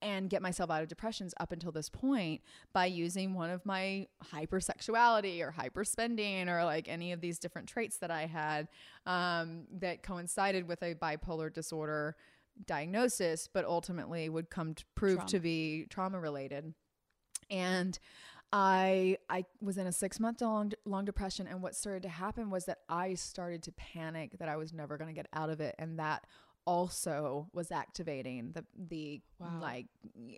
[0.00, 2.40] and get myself out of depressions up until this point
[2.72, 7.98] by using one of my hypersexuality or hyperspending or like any of these different traits
[7.98, 8.68] that I had
[9.06, 12.16] um, that coincided with a bipolar disorder
[12.66, 16.74] diagnosis, but ultimately would come to prove to be trauma related.
[17.50, 17.98] And
[18.52, 22.50] I I was in a six month long long depression, and what started to happen
[22.50, 25.60] was that I started to panic that I was never going to get out of
[25.60, 26.24] it, and that
[26.68, 29.60] also was activating the the Wow.
[29.62, 29.86] like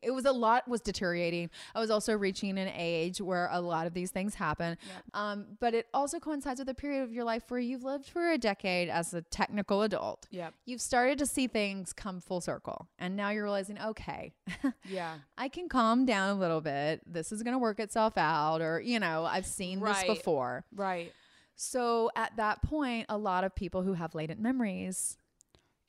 [0.02, 1.48] it was a lot was deteriorating.
[1.74, 4.76] I was also reaching an age where a lot of these things happen.
[5.14, 8.30] Um, but it also coincides with a period of your life where you've lived for
[8.30, 10.28] a decade as a technical adult.
[10.30, 10.52] Yep.
[10.66, 14.34] You've started to see things come full circle, and now you're realizing, okay,
[14.84, 15.14] Yeah.
[15.38, 17.00] I can calm down a little bit.
[17.10, 20.06] This is going to work itself out, or, you know, I've seen Right.
[20.06, 20.66] this before.
[20.76, 21.10] Right.
[21.56, 25.16] So at that point, a lot of people who have latent memories,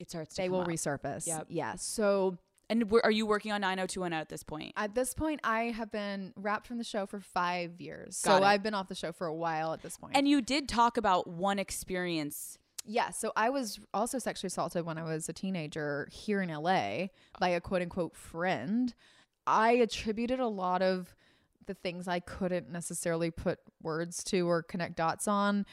[0.02, 0.68] It starts to they come will up.
[0.68, 1.26] resurface.
[1.26, 1.46] Yep.
[1.48, 1.74] Yeah.
[1.76, 2.36] So
[2.68, 4.72] And are you working on 90210 at this point?
[4.76, 8.20] at this point, I have been wrapped from the show for five years.
[8.22, 8.46] Got so it.
[8.46, 10.16] I've been off the show for a while at this point.
[10.16, 12.58] And you did talk about one experience.
[12.84, 17.06] Yeah, so I was also sexually assaulted when I was a teenager here in LA
[17.38, 18.92] by a quote unquote friend.
[19.46, 21.14] I attributed a lot of
[21.66, 25.64] the things I couldn't necessarily put words to or connect dots on.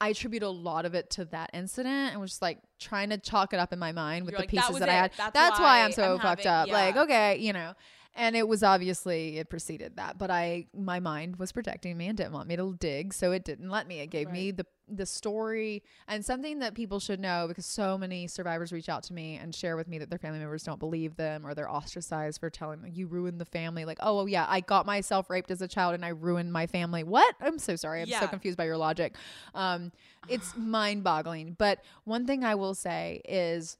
[0.00, 3.18] I attribute a lot of it to that incident and was just like trying to
[3.18, 5.10] chalk it up in my mind with You're the like, pieces was that, I had.
[5.16, 6.74] That's That's, why, why I'm so I'm fucked having- up.
[6.74, 7.74] Like, okay, you know.
[8.18, 12.16] And it was obviously it preceded that, but I my mind was protecting me and
[12.18, 14.00] didn't want me to dig, so it didn't let me.
[14.00, 18.26] It gave me the the story and something that people should know because so many
[18.26, 21.14] survivors reach out to me and share with me that their family members don't believe
[21.16, 23.84] them or they're ostracized for telling them you ruined the family.
[23.84, 27.04] Like, oh yeah, I got myself raped as a child and I ruined my family.
[27.04, 27.34] What?
[27.40, 28.00] I'm so sorry.
[28.02, 28.20] I'm Yeah.
[28.20, 29.14] so confused by your logic.
[29.54, 29.92] Um,
[30.28, 31.54] it's mind boggling.
[31.58, 33.76] But one thing I will say is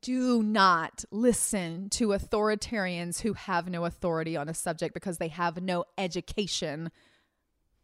[0.00, 5.62] do not listen to authoritarians who have no authority on a subject because they have
[5.62, 6.90] no education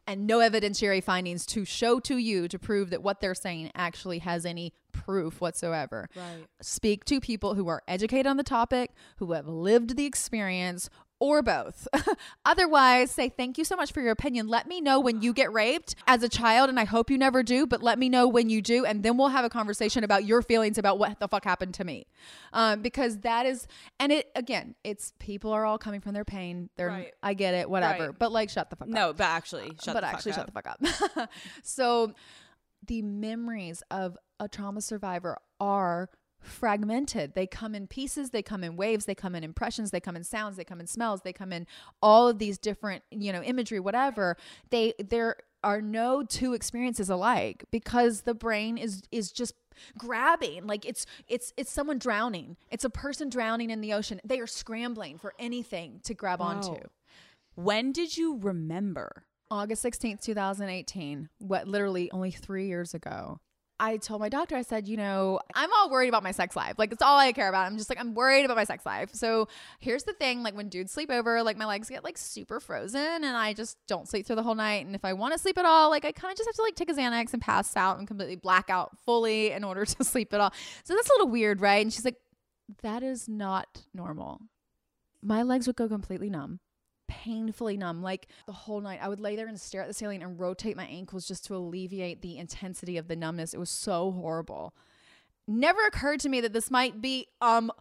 [0.06, 4.20] and no evidentiary findings to show to you to prove that what they're saying actually
[4.20, 6.08] has any proof whatsoever.
[6.16, 6.46] Right.
[6.62, 10.88] Speak to people who are educated on the topic, who have lived the experience,
[11.20, 11.88] or both.
[12.44, 14.46] Otherwise, say thank you so much for your opinion.
[14.48, 17.42] Let me know when you get raped as a child, and I hope you never
[17.42, 20.24] do, but let me know when you do, and then we'll have a conversation about
[20.24, 22.06] your feelings about what the fuck happened to me.
[22.52, 23.66] Um, because that is,
[23.98, 26.70] and it again, it's people are all coming from their pain.
[26.76, 27.12] They're, Right.
[27.22, 28.18] I get it, whatever, Right.
[28.18, 30.36] but like, shut the fuck up No, but actually, shut but the fuck actually up.
[30.36, 31.30] shut the fuck up.
[31.62, 32.12] so
[32.86, 36.08] the memories of a trauma survivor are
[36.40, 37.34] fragmented.
[37.34, 40.24] They come in pieces, they come in waves, they come in impressions, they come in
[40.24, 41.66] sounds, they come in smells, they come in
[42.02, 44.36] all of these different, you know, imagery, whatever.
[44.70, 49.54] They there are no two experiences alike because the brain is is just
[49.96, 54.40] grabbing like it's it's it's someone drowning it's a person drowning in the ocean they
[54.40, 56.74] are scrambling for anything to grab onto
[57.58, 59.24] When did you remember?
[59.50, 63.40] August 16th, 2018, what literally only three years ago.
[63.80, 66.74] I told my doctor, I said, you know, I'm all worried about my sex life.
[66.78, 67.66] Like, it's all I care about.
[67.66, 69.10] I'm just like, I'm worried about my sex life.
[69.14, 72.58] So here's the thing like, when dudes sleep over, like, my legs get like super
[72.58, 74.84] frozen and I just don't sleep through the whole night.
[74.86, 76.62] And if I want to sleep at all, like, I kind of just have to
[76.62, 80.04] like take a Xanax and pass out and completely black out fully in order to
[80.04, 80.52] sleep at all.
[80.84, 81.82] So that's a little weird, right?
[81.82, 82.16] And she's like,
[82.82, 84.40] that is not normal.
[85.22, 86.60] My legs would go completely numb
[87.08, 90.22] painfully numb like the whole night i would lay there and stare at the ceiling
[90.22, 94.12] and rotate my ankles just to alleviate the intensity of the numbness it was so
[94.12, 94.74] horrible
[95.46, 97.72] never occurred to me that this might be um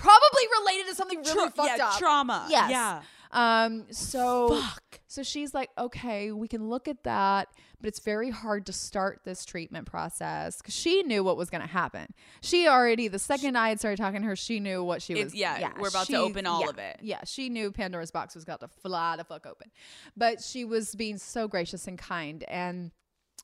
[0.00, 2.46] probably related to something really Tra- fucked yeah, up trauma.
[2.48, 2.70] Yes.
[2.70, 3.02] Yeah.
[3.32, 5.00] Um so Fuck.
[5.06, 7.48] so she's like okay we can look at that
[7.80, 11.60] but it's very hard to start this treatment process because she knew what was going
[11.60, 15.00] to happen she already the second i had started talking to her she knew what
[15.00, 16.98] she was yeah, we're about to open all yeah, of it.
[17.02, 19.70] yeah she knew pandora's box was about to fly the fuck open
[20.16, 22.90] but she was being so gracious and kind and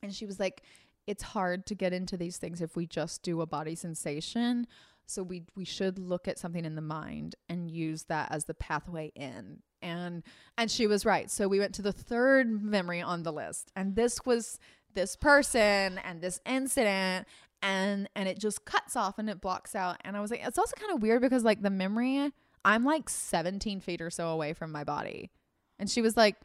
[0.02, 0.62] and she was like
[1.06, 4.66] it's hard to get into these things if we just do a body sensation
[5.06, 8.54] so we we should look at something in the mind and use that as the
[8.54, 9.62] pathway in.
[9.80, 10.24] And
[10.58, 11.30] and she was right.
[11.30, 14.58] So we went to the third memory on the list and this was
[14.94, 17.26] this person and this incident
[17.62, 19.96] and and it just cuts off and it blocks out.
[20.04, 22.32] And i was like it's also kind of weird because like the memory
[22.64, 25.30] i'm like 17 feet or so away from my body.
[25.78, 26.36] And she was like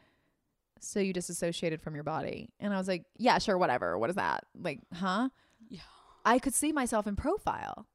[0.78, 2.50] so you disassociated from your body?
[2.60, 3.98] And i was like yeah sure whatever.
[3.98, 4.44] What is that?
[4.54, 5.30] Like huh?
[5.68, 5.80] Yeah.
[6.24, 7.86] I could see myself in profile.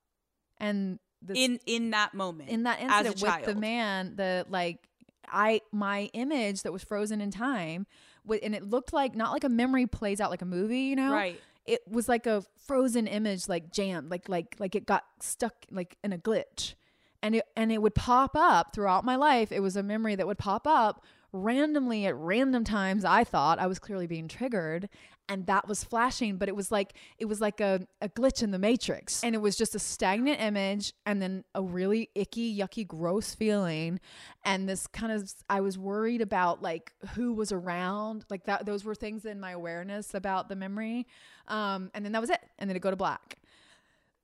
[0.60, 2.50] And this, in in that moment.
[2.50, 4.88] in that as a incident with the man, the like
[5.28, 7.86] I my image that was frozen in time,
[8.30, 11.14] and it looked like not like a memory plays out like a movie, you know?
[11.14, 11.40] Right.
[11.66, 15.98] It was like a frozen image, like jammed, like like like it got stuck like
[16.04, 16.76] in a glitch,
[17.22, 19.52] and it and it would pop up throughout my life.
[19.52, 21.04] It was a memory that would pop up
[21.34, 23.04] randomly at random times.
[23.04, 24.88] I thought I was clearly being triggered,
[25.30, 28.52] and that was flashing, but it was like it was like a, a glitch in
[28.52, 29.24] the matrix.
[29.24, 34.00] And it was just a stagnant image and then a really icky, yucky, gross feeling.
[34.46, 38.26] And this kind of I was worried about like who was around.
[38.30, 41.08] Like that those were things in my awareness about the memory.
[41.48, 42.42] Um, and then that was it.
[42.58, 43.40] And then it go to black.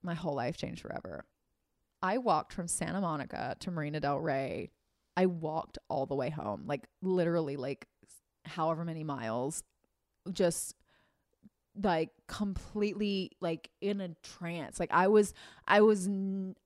[0.01, 1.25] My whole life changed forever.
[2.01, 4.71] I walked from Santa Monica to Marina Del Rey.
[5.15, 7.87] I walked all the way home, like literally like
[8.45, 9.63] however many miles,
[10.31, 10.75] just
[11.81, 15.33] like completely like in a trance like i was
[15.67, 16.07] i was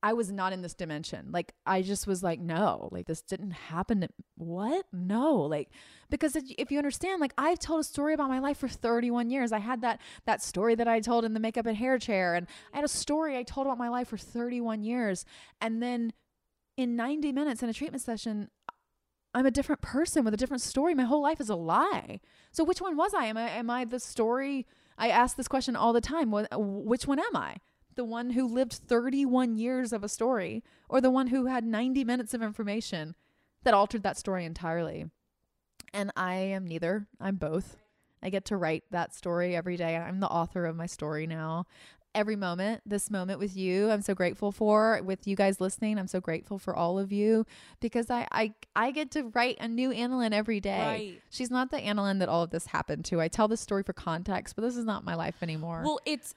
[0.03, 3.51] i was not in this dimension like i just was like no like this didn't
[3.51, 5.69] happen to what no like
[6.09, 9.29] because if if you understand like i've told a story about my life for 31
[9.29, 12.35] years i had that that story that i told in the makeup and hair chair
[12.35, 15.23] and i had a story i told about my life for 31 years
[15.61, 16.11] and then
[16.75, 18.49] in 90 minutes in a treatment session
[19.33, 20.95] I'm a different person with a different story.
[20.95, 22.21] My whole life is a lie.
[22.51, 23.25] So which one was I?
[23.25, 24.65] Am I am I the story?
[24.97, 26.31] I ask this question all the time.
[26.31, 27.57] Which one am I?
[27.95, 32.03] The one who lived 31 years of a story or the one who had 90
[32.03, 33.15] minutes of information
[33.63, 35.09] that altered that story entirely?
[35.93, 37.07] And I am neither.
[37.19, 37.77] I'm both.
[38.21, 39.95] I get to write that story every day.
[39.95, 41.65] I'm the author of my story now.
[42.17, 44.99] Every moment, this moment with you, I'm so grateful for.
[45.03, 47.45] With you guys listening, I'm so grateful for all of you
[47.79, 50.79] because I I, I get to write a new AnnaLynne every day.
[50.79, 51.21] Right.
[51.29, 53.21] She's not the AnnaLynne that all of this happened to.
[53.21, 55.83] I tell this story for context, but this is not my life anymore.
[55.85, 56.33] Well, it's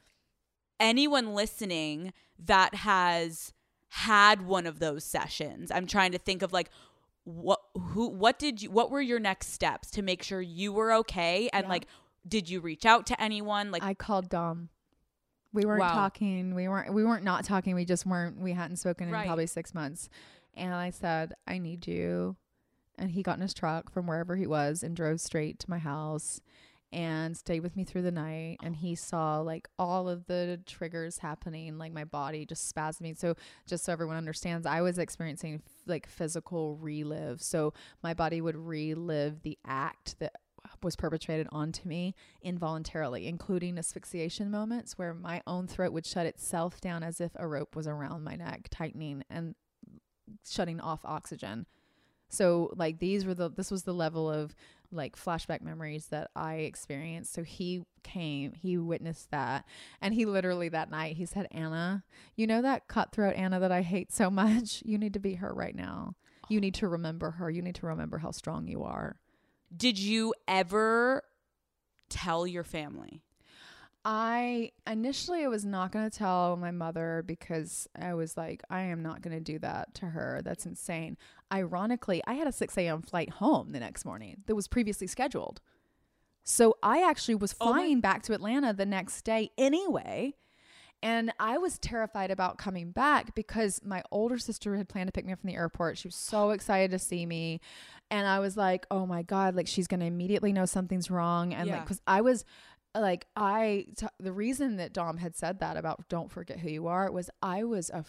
[0.79, 2.13] anyone listening
[2.45, 3.55] that has
[3.89, 5.71] had one of those sessions.
[5.71, 6.69] I'm trying to think of like
[7.25, 10.93] what who what did you what were your next steps to make sure you were
[10.93, 11.69] okay and Yeah.
[11.69, 11.87] like
[12.27, 14.69] did you reach out to anyone like I called Dom.
[15.53, 15.93] We weren't Wow.
[15.95, 16.55] talking.
[16.55, 17.75] We weren't we weren't not talking.
[17.75, 20.09] We just weren't we hadn't spoken in probably 6 months.
[20.55, 22.37] And I said, "I need you."
[22.99, 25.79] And he got in his truck from wherever he was and drove straight to my
[25.79, 26.41] house
[26.93, 31.19] and stayed with me through the night and he saw like all of the triggers
[31.19, 33.33] happening like my body just spasming so
[33.65, 37.73] just so everyone understands i was experiencing f- like physical relive so
[38.03, 40.33] my body would relive the act that
[40.83, 46.81] was perpetrated onto me involuntarily, including asphyxiation moments where my own throat would shut itself
[46.81, 49.55] down as if a rope was around my neck, tightening and
[50.49, 51.67] shutting off oxygen.
[52.29, 54.55] So like these were the this was the level of
[54.93, 57.33] like flashback memories that I experienced.
[57.33, 59.65] So he came, he witnessed that,
[60.01, 62.05] and he literally that night he said, "Anna,
[62.37, 64.83] you know that cutthroat Anna that I hate so much?
[64.87, 66.15] You need to be her right now.
[66.49, 66.81] You need oh.
[66.81, 67.51] to remember her.
[67.51, 69.19] You need to remember how strong you are."
[69.75, 71.23] Did you ever
[72.09, 73.23] tell your family?
[74.03, 78.83] I initially I was not going to tell my mother because I was like, I
[78.83, 80.41] am not going to do that to her.
[80.43, 81.19] That's insane.
[81.53, 83.03] Ironically, I had a 6 a.m.
[83.03, 85.61] flight home the next morning that was previously scheduled.
[86.45, 90.35] So I actually was Oh my- flying back to Atlanta the next day anyway.
[91.03, 95.25] And I was terrified about coming back because my older sister had planned to pick
[95.25, 95.99] me up from the airport.
[95.99, 97.61] She was so excited to see me.
[98.11, 101.55] And I was like, oh my God, like she's going to immediately know something's wrong.
[101.55, 102.45] And like, because I was
[102.95, 106.89] like, I, t- the reason that Dom had said that about don't forget who you
[106.89, 108.05] are was I was a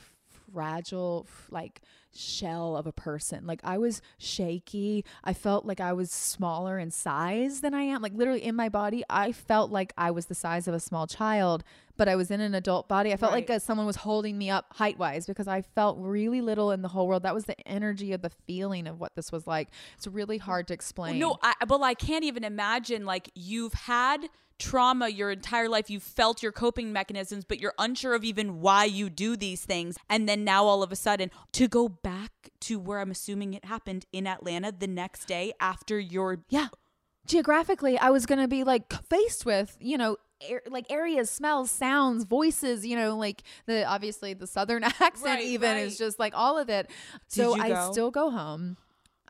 [0.51, 1.81] fragile, like,
[2.13, 3.45] shell of a person.
[3.45, 5.05] Like, I was shaky.
[5.23, 8.01] I felt like I was smaller in size than I am.
[8.01, 11.07] Like, literally in my body, I felt like I was the size of a small
[11.07, 11.63] child,
[12.01, 13.13] but I was in an adult body.
[13.13, 13.57] I felt like Right.
[13.57, 16.87] uh, someone was holding me up height wise because I felt really little in the
[16.87, 17.21] whole world.
[17.21, 19.69] That was the energy of the feeling of what this was like.
[19.97, 21.19] It's really hard to explain.
[21.19, 23.05] No, I, well, I can't even imagine.
[23.05, 28.15] Like you've had trauma your entire life, you've felt your coping mechanisms, but you're unsure
[28.15, 29.95] of even why you do these things.
[30.09, 32.31] And then now all of a sudden, to go back
[32.61, 36.69] to where I'm assuming it happened in Atlanta the next day after your Yeah.
[37.27, 40.17] Geographically, I was going to be like faced with, you know,
[40.47, 45.43] air, like areas, smells, sounds, voices, you know, like the obviously the southern accent Right,
[45.45, 45.85] even right.
[45.85, 46.89] is just like all of it.
[47.27, 47.91] So you I go?
[47.91, 48.77] still go home.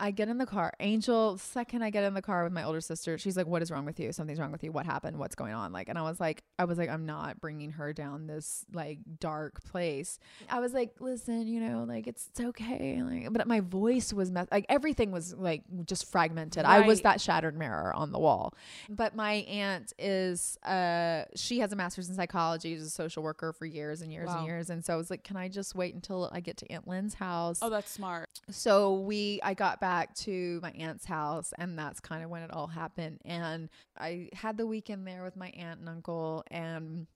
[0.01, 0.73] I get in the car.
[0.79, 3.69] Angel, second I get in the car with my older sister, she's like, "What is
[3.69, 4.11] wrong with you?
[4.11, 4.71] Something's wrong with you.
[4.71, 5.17] What happened?
[5.19, 7.93] What's going on?" Like, and I was like, I was like, I'm not bringing her
[7.93, 10.17] down this like dark place.
[10.49, 13.01] I was like, listen, you know, like it's, it's okay.
[13.03, 16.65] Like, but my voice was mess- like everything was like just fragmented.
[16.65, 18.55] I was that shattered mirror on the wall.
[18.89, 22.73] But my aunt is, uh, she has a master's in psychology.
[22.73, 24.37] She's a social worker for years and years Wow.
[24.39, 24.69] and years.
[24.71, 27.13] And so I was like, can I just wait until I get to Aunt Lynn's
[27.13, 27.59] house?
[27.61, 28.27] Oh, that's smart.
[28.49, 32.51] so we i got back to my aunt's house and that's kind of when it
[32.51, 33.69] all happened and
[33.99, 37.07] i had the weekend there with my aunt and uncle and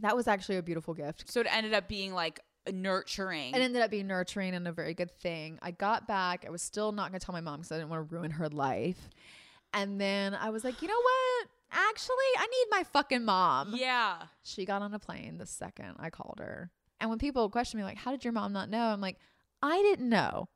[0.00, 2.40] that was actually a beautiful gift So it ended up being like
[2.72, 3.54] nurturing.
[3.54, 6.62] it ended up being nurturing and a very good thing i got back i was
[6.62, 9.08] still not going to tell my mom because i didn't want to ruin her life
[9.72, 14.16] and then i was like you know what actually i need my fucking mom yeah.
[14.42, 16.70] she got on a plane the second I called her.
[17.00, 18.84] And when people question me, like, how did your mom not know?
[18.86, 19.18] I'm like,
[19.60, 20.48] I didn't know.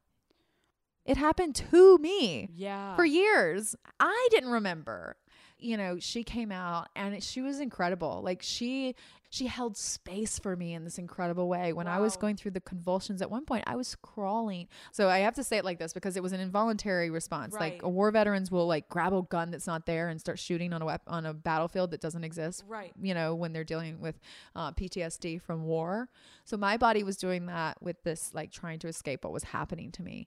[1.05, 2.95] It happened to me Yeah.
[2.97, 3.75] for years.
[3.99, 5.17] I didn't remember.
[5.59, 8.21] You know, she came out and she was incredible.
[8.25, 8.95] Like she
[9.33, 11.73] she held space for me in this incredible way.
[11.73, 14.67] When I was going through the convulsions at one point, I was crawling.
[14.91, 17.55] So I have to say it like this because it was an involuntary response.
[17.55, 17.85] Like Right.
[17.93, 20.85] war veterans will like grab a gun that's not there and start shooting on a
[20.87, 22.93] wep- on a battlefield that doesn't exist Right.
[23.01, 24.19] you know, when they're dealing with
[24.57, 26.09] uh, PTSD from war.
[26.45, 29.93] So my body was doing that with this, like trying to escape what was happening
[29.93, 30.27] to me.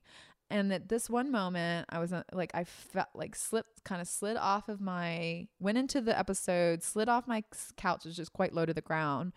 [0.53, 4.07] And at this one moment, I was uh, like, I felt like slipped, kind of
[4.07, 7.43] slid off of my, went into the episode, slid off my
[7.75, 9.33] couch, which is quite low to the ground.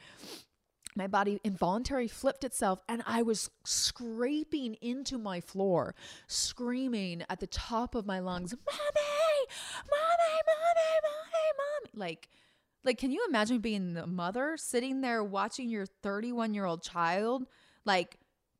[0.94, 5.94] My body involuntarily flipped itself, and I was scraping into my floor,
[6.26, 9.46] screaming at the top of my lungs, "Mommy,
[9.90, 12.28] mommy, mommy, mommy, mommy!" Like,
[12.84, 17.46] like, can you imagine being the mother sitting there watching your 31 year old child,
[17.86, 18.18] like,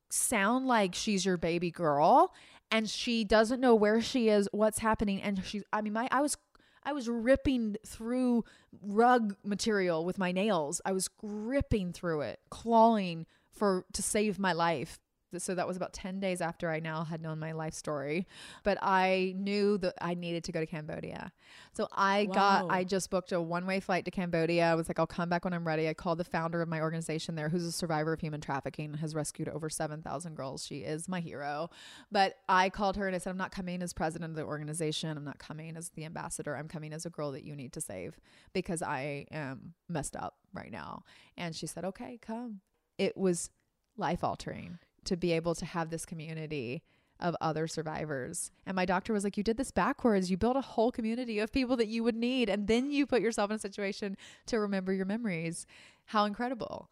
[0.09, 2.33] sound like she's your baby girl,
[2.71, 6.21] and she doesn't know where she is, what's happening, and she's, I mean, my, I
[6.21, 6.37] was.
[6.83, 8.45] I was ripping through
[8.81, 10.79] rug material with my nails.
[10.85, 14.97] I was ripping through it, clawing for to save my life.
[15.35, 18.27] So that was about 10 days after I now had known my life story.
[18.63, 21.33] But I knew that I needed to go to Cambodia.
[21.73, 24.71] So I got, I just booked a one way flight to Cambodia.
[24.71, 25.89] I was like, I'll come back when I'm ready.
[25.89, 29.13] I called the founder of my organization there, who's a survivor of human trafficking, has
[29.13, 30.65] rescued over 7,000 girls.
[30.65, 31.69] She is my hero.
[32.09, 35.17] But I called her and I said, I'm not coming as president of the organization.
[35.17, 36.55] I'm not coming as the ambassador.
[36.55, 38.17] I'm coming as a girl that you need to save
[38.53, 41.03] because I am messed up right now.
[41.35, 42.61] And she said, okay, come.
[42.97, 43.49] It was
[43.97, 46.83] life altering to be able to have this community
[47.19, 48.51] of other survivors.
[48.65, 50.29] And my doctor was like, You did this backwards.
[50.29, 52.49] You built a whole community of people that you would need.
[52.49, 55.65] And then you put yourself in a situation to remember your memories.
[56.05, 56.89] How incredible.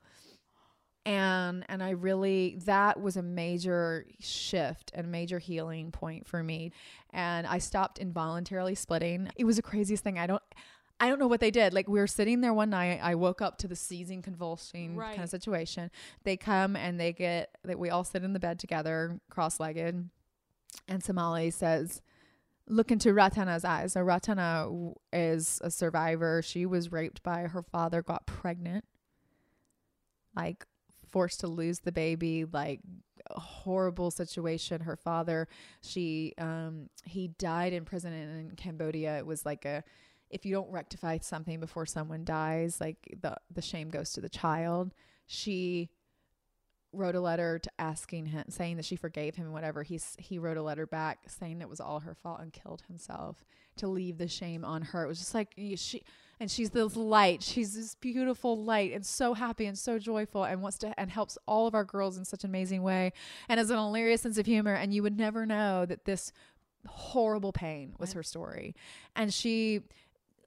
[1.06, 6.72] And and I really that was a major shift and major healing point for me.
[7.12, 9.30] And I stopped involuntarily splitting.
[9.36, 10.18] It was the craziest thing.
[10.18, 10.42] I don't
[11.00, 11.74] I don't know what they did.
[11.74, 13.00] Like we were sitting there one night.
[13.02, 15.92] I woke up to the seizing, convulsing kind of situation.
[16.24, 20.10] They come and they get that we all sit in the bed together, cross-legged,
[20.88, 22.02] and Somaly says,
[22.68, 26.42] "Look into Ratana's eyes." So Ratana is a survivor.
[26.42, 28.86] She was raped by her father, got pregnant,
[30.36, 30.66] like
[31.10, 32.80] forced to lose the baby, like
[33.30, 34.82] a horrible situation.
[34.82, 35.48] Her father,
[35.82, 39.18] she, um, he died in prison in, in Cambodia.
[39.18, 39.84] It was like a
[40.30, 44.30] if you don't rectify something before someone dies, like the the shame goes to the
[44.30, 44.94] child.
[45.28, 45.90] She
[46.96, 49.84] wrote a letter to asking him, saying that she forgave him and whatever.
[49.84, 53.44] He's he wrote a letter back saying it was all her fault and killed himself
[53.78, 55.04] to leave the shame on her.
[55.04, 56.04] It was just like she
[56.40, 57.44] and she's this light.
[57.44, 61.38] She's this beautiful light and so happy and so joyful and wants to and helps
[61.48, 63.14] all of our girls in such an amazing way
[63.48, 64.74] and has an hilarious sense of humor.
[64.74, 66.32] And you would never know that this
[66.88, 68.76] horrible pain was her story.
[69.16, 69.82] And she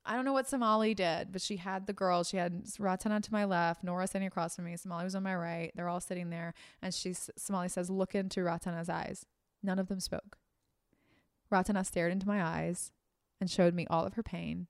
[0.09, 2.31] I don't know what Somaly did, but she had the girls.
[2.31, 5.37] She had Ratana to my left, Nora sitting across from me, Somaly was on my
[5.37, 5.71] right.
[5.75, 9.27] They're all sitting there, and she Somaly says, "Look into Ratana's eyes."
[9.63, 10.39] None of them spoke.
[11.53, 12.91] Ratana stared into my eyes
[13.39, 14.67] and showed me all of her pain,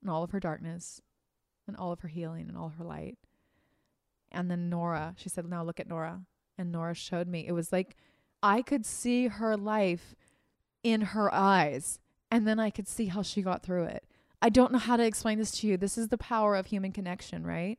[0.00, 1.02] and all of her darkness,
[1.66, 3.18] and all of her healing, and all her light.
[4.32, 6.24] And then Nora, she said, "Now look at Nora,"
[6.56, 7.46] and Nora showed me.
[7.46, 7.96] It was like
[8.42, 10.14] I could see her life
[10.82, 12.00] in her eyes
[12.30, 14.04] and then I could see how she got through it.
[14.42, 15.76] I don't know how to explain this to you.
[15.76, 17.78] This is the power of human connection, right?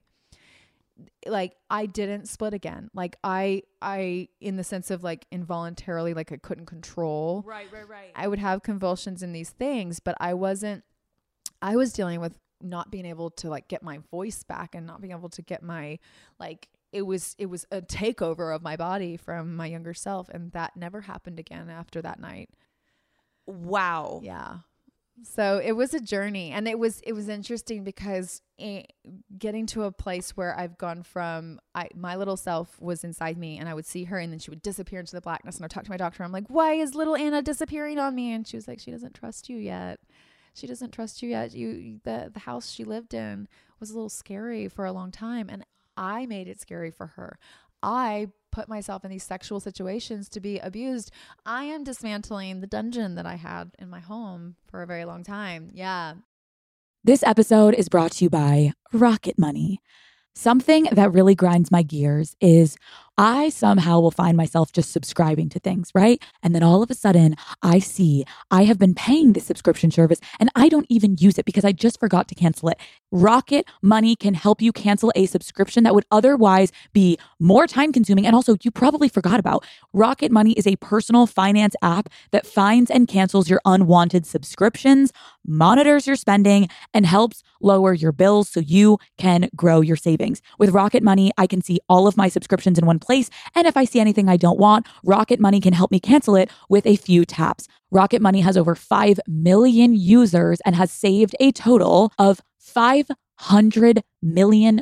[1.27, 2.89] Like I didn't split again.
[2.93, 7.43] Like I I in the sense of like involuntarily like I couldn't control.
[7.45, 8.11] Right, right, right.
[8.15, 10.83] I would have convulsions in these things, but I wasn't
[11.61, 14.99] I was dealing with not being able to like get my voice back and not
[14.99, 15.99] being able to get my
[16.39, 20.51] like it was it was a takeover of my body from my younger self and
[20.53, 22.49] that never happened again after that night.
[23.47, 24.21] Wow.
[24.23, 24.57] Yeah.
[25.23, 28.93] So it was a journey and it was it was interesting because it,
[29.37, 33.57] getting to a place where I've gone from I my little self was inside me
[33.57, 35.69] and I would see her and then she would disappear into the blackness and I
[35.69, 38.57] talked to my doctor I'm like why is little Anna disappearing on me and she
[38.57, 39.99] was like she doesn't trust you yet.
[40.53, 41.51] She doesn't trust you yet.
[41.53, 43.47] You the the house she lived in
[43.79, 47.39] was a little scary for a long time and I made it scary for her.
[47.81, 51.11] I put myself in these sexual situations to be abused.
[51.45, 55.23] I am dismantling the dungeon that I had in my home for a very long
[55.23, 55.71] time.
[55.73, 56.15] Yeah.
[57.03, 59.79] This episode is brought to you by Rocket Money.
[60.35, 62.77] Something that really grinds my gears is
[63.17, 66.21] I somehow will find myself just subscribing to things, right?
[66.43, 70.19] And then all of a sudden, I see I have been paying this subscription service
[70.39, 72.79] and I don't even use it because I just forgot to cancel it.
[73.11, 78.27] Rocket Money can help you cancel a subscription that would otherwise be more time consuming
[78.27, 79.65] and also you probably forgot about.
[79.93, 85.11] Rocket Money is a personal finance app that finds and cancels your unwanted subscriptions,
[85.43, 90.39] monitors your spending, and helps lower your bills so you can grow your savings.
[90.59, 93.06] With Rocket Money, I can see all of my subscriptions in one place.
[93.55, 96.49] And if I see anything I don't want, Rocket Money can help me cancel it
[96.69, 97.67] with a few taps.
[97.91, 104.81] Rocket Money has over 5 million users and has saved a total of $500 million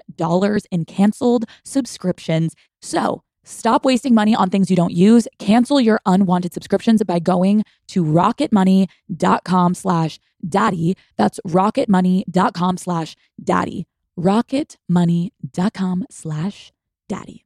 [0.72, 2.56] in canceled subscriptions.
[2.82, 5.28] So, Stop wasting money on things you don't use.
[5.38, 10.20] Cancel your unwanted subscriptions by going to rocketmoney.com slash
[10.50, 10.98] daddy.
[11.16, 13.86] That's rocketmoney.com slash daddy.
[14.18, 16.72] rocketmoney.com slash
[17.08, 17.45] daddy.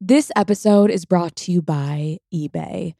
[0.00, 2.94] This episode is brought to you by eBay.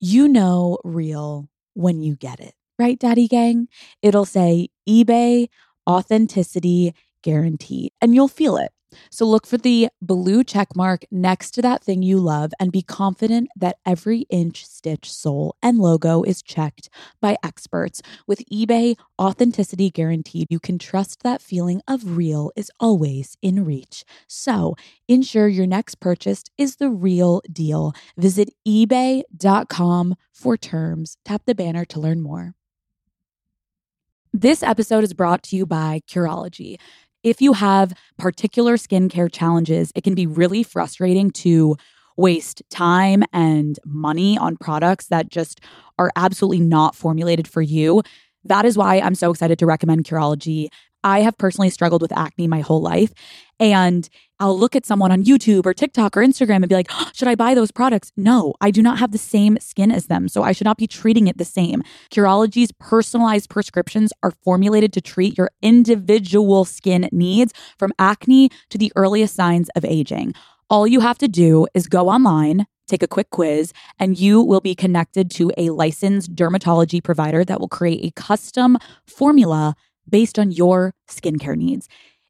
[0.00, 3.68] You know real when you get it, right, Daddy Gang?
[4.02, 5.48] It'll say eBay
[5.88, 8.70] authenticity guarantee, and you'll feel it.
[9.10, 12.82] So look for the blue check mark next to that thing you love and be
[12.82, 16.88] confident that every inch, stitch, sole, and logo is checked
[17.20, 18.02] by experts.
[18.26, 24.04] With eBay authenticity guaranteed, you can trust that feeling of real is always in reach.
[24.26, 24.76] So
[25.08, 27.92] ensure your next purchase is the real deal.
[28.16, 31.16] Visit eBay.com for terms.
[31.24, 32.54] Tap the banner to learn more.
[34.32, 36.76] This episode is brought to you by Curology
[37.26, 41.76] if you have particular skincare challenges, it can be really frustrating to
[42.16, 45.60] waste time and money on products that just
[45.98, 48.00] are absolutely not formulated for you.
[48.48, 50.68] That is why I'm so excited to recommend Curology.
[51.04, 53.12] I have personally struggled with acne my whole life.
[53.60, 54.08] And
[54.40, 57.36] I'll look at someone on YouTube or TikTok or Instagram and be like, should I
[57.36, 58.12] buy those products?
[58.16, 60.28] No, I do not have the same skin as them.
[60.28, 61.82] So I should not be treating it the same.
[62.10, 68.92] Curology's personalized prescriptions are formulated to treat your individual skin needs from acne to the
[68.96, 70.34] earliest signs of aging.
[70.68, 74.60] All you have to do is go online, take a quick quiz, and you will
[74.60, 79.74] be connected to a licensed dermatology provider that will create a custom formula
[80.08, 81.88] based on your skincare needs.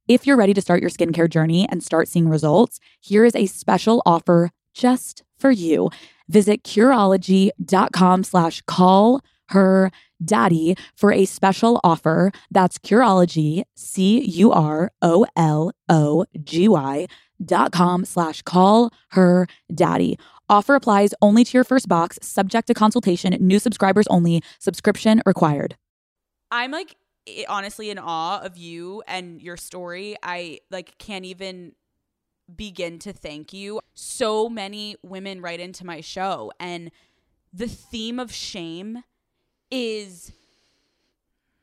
[0.09, 3.47] If you're ready to start your skincare journey and start seeing results, here is a
[3.47, 5.91] special offer just for you.
[6.29, 9.91] Visit Curology.com slash call her
[10.25, 12.33] daddy for a special offer.
[12.51, 17.07] That's Curology, C U R O L O G Y
[17.45, 20.19] dot com slash call her daddy.
[20.49, 25.77] Offer applies only to your first box, subject to consultation, new subscribers only, subscription required.
[26.51, 26.97] I'm like
[27.49, 30.17] honestly in awe of you and your story.
[30.23, 31.73] I like can't even
[32.55, 33.81] begin to thank you.
[33.95, 36.91] So many women write into my show and
[37.53, 39.03] the theme of shame
[39.71, 40.33] is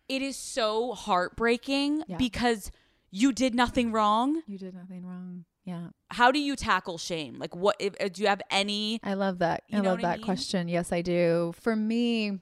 [0.10, 2.18] it is so heartbreaking yeah.
[2.18, 2.72] because
[3.12, 4.42] you did nothing wrong.
[4.48, 5.46] You did nothing wrong.
[5.66, 5.88] Yeah.
[6.10, 7.38] How do you tackle shame?
[7.40, 9.64] Like what if, do you have any I love that.
[9.72, 10.26] I love that I mean?
[10.26, 10.68] question.
[10.68, 11.54] Yes, I do.
[11.62, 12.40] For me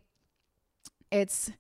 [1.12, 1.52] it's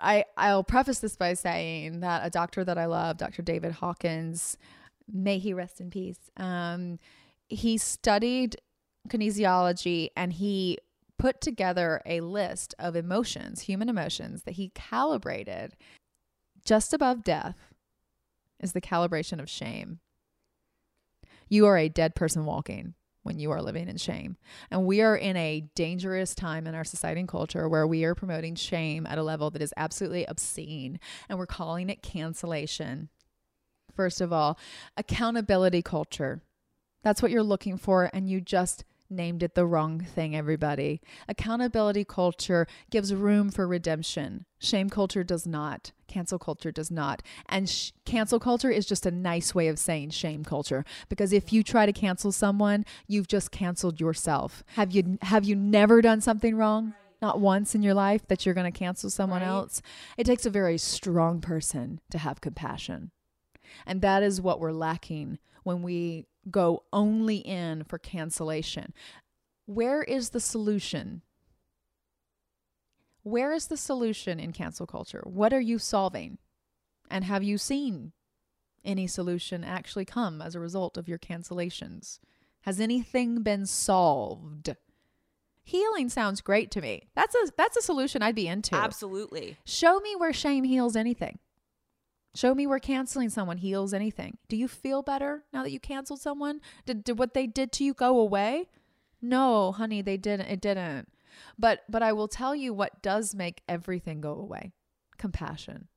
[0.00, 3.42] I I'll preface this by saying that a doctor that I love, Dr.
[3.42, 4.58] David Hawkins,
[5.10, 6.18] may he rest in peace.
[6.36, 6.98] Um,
[7.48, 8.56] he studied
[9.08, 10.78] kinesiology and he
[11.18, 15.76] put together a list of emotions, human emotions that he calibrated.
[16.64, 17.56] Just above death
[18.60, 20.00] is the calibration of shame.
[21.48, 24.36] You are a dead person walking when you are living in shame.
[24.70, 28.14] And we are in a dangerous time in our society and culture where we are
[28.14, 33.08] promoting shame at a level that is absolutely obscene and we're calling it cancellation.
[33.94, 34.58] First of all,
[34.96, 36.42] accountability culture.
[37.02, 41.00] That's what you're looking for, and you just named it the wrong thing, everybody.
[41.28, 44.44] Accountability culture gives room for redemption.
[44.58, 45.92] Shame culture does not.
[46.08, 47.22] Cancel culture does not.
[47.48, 51.52] And sh- cancel culture is just a nice way of saying shame culture because if
[51.52, 54.64] you try to cancel someone, you've just canceled yourself.
[54.74, 56.94] Have you have you never done something wrong?
[57.22, 59.48] Not once in your life that you're going to cancel someone Right.
[59.48, 59.82] else.
[60.16, 63.10] It takes a very strong person to have compassion.
[63.86, 68.94] And that is what we're lacking when we go only in for cancellation.
[69.66, 71.22] Where is the solution?
[73.24, 75.24] Where is the solution in cancel culture?
[75.24, 76.38] What are you solving?
[77.10, 78.12] And have you seen
[78.84, 82.20] any solution actually come as a result of your cancellations?
[82.60, 84.76] Has anything been solved?
[85.64, 87.08] Healing sounds great to me.
[87.16, 88.76] That's a that's a solution I'd be into.
[88.76, 89.56] Absolutely.
[89.64, 91.40] Show me where shame heals anything.
[92.36, 94.36] Show me where canceling someone heals anything.
[94.48, 96.60] Do you feel better now that you canceled someone?
[96.84, 98.68] Did, did what they did to you go away?
[99.22, 100.48] No, honey, they didn't.
[100.48, 101.08] It didn't.
[101.58, 104.72] But but I will tell you what does make everything go away.
[105.16, 105.88] Compassion.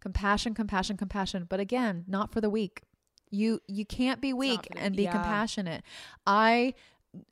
[0.00, 1.46] Compassion, compassion, compassion.
[1.48, 2.82] But again, not for the weak.
[3.30, 5.12] You you can't be weak and be yeah.
[5.12, 5.82] compassionate.
[6.26, 6.74] I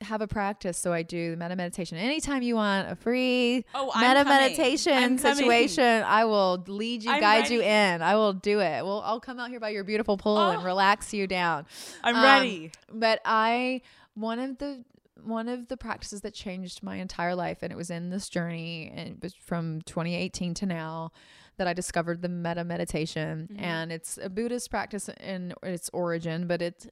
[0.03, 1.97] have a practice, so I do the metta meditation.
[1.97, 4.28] Anytime you want a free Oh, meta coming.
[4.28, 8.03] meditation situation, I will lead you, I'm guide you in.
[8.03, 8.85] I will do it.
[8.85, 10.64] Well, I'll come out here by your beautiful pool and Oh.
[10.64, 11.66] relax you down.
[12.05, 12.72] I'm Um, ready.
[12.93, 13.81] But I
[14.14, 14.85] one of the
[15.22, 18.91] one of the practices that changed my entire life, and it was in this journey,
[18.95, 21.12] and it was from 2018 to now
[21.59, 23.62] that I discovered the metta meditation, Mm-hmm.
[23.62, 26.87] and it's a Buddhist practice in its origin, but it's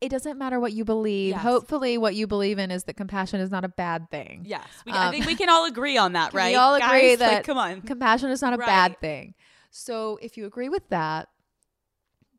[0.00, 1.30] it doesn't matter what you believe.
[1.30, 1.42] Yes.
[1.42, 4.42] Hopefully, what you believe in is that compassion is not a bad thing.
[4.46, 6.50] Yes, we, Um, I think we can all agree on that, right?
[6.50, 7.80] we all agree Guys, that like, come on.
[7.82, 9.34] compassion is not a bad thing.
[9.70, 11.28] So if you agree with that,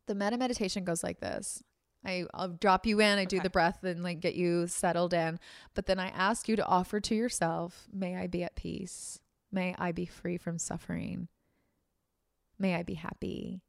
[0.06, 1.62] the metta meditation goes like this.
[2.04, 3.18] I, I'll drop you in.
[3.18, 5.38] I do the breath and like get you settled in.
[5.74, 9.18] But then I ask you to offer to yourself, may I be at peace.
[9.50, 11.28] May I be free from suffering.
[12.58, 13.62] May I be happy.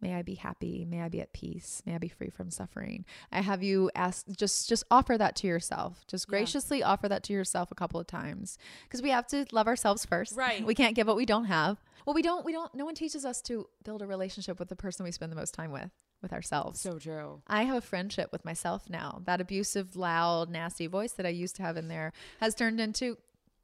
[0.00, 0.84] May I be happy.
[0.84, 1.82] May I be at peace.
[1.86, 3.04] May I be free from suffering.
[3.32, 6.04] I have you ask just just offer that to yourself.
[6.06, 6.30] Just Yeah.
[6.32, 10.04] graciously offer that to yourself a couple of times because we have to love ourselves
[10.04, 10.36] first.
[10.36, 10.64] Right.
[10.66, 11.82] We can't give what we don't have.
[12.04, 14.76] Well, we don't we don't no one teaches us to build a relationship with the
[14.76, 15.90] person we spend the most time with,
[16.20, 16.78] with ourselves.
[16.80, 17.40] So true.
[17.46, 19.22] I have a friendship with myself now.
[19.24, 23.16] That abusive, loud, nasty voice that I used to have in there has turned into,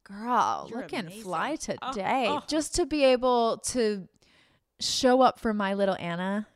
[0.03, 1.21] girl, You're looking amazing.
[1.21, 2.25] fly Oh, today.
[2.29, 2.41] oh.
[2.47, 4.07] Just to be able to
[4.83, 6.47] show up for my little Anna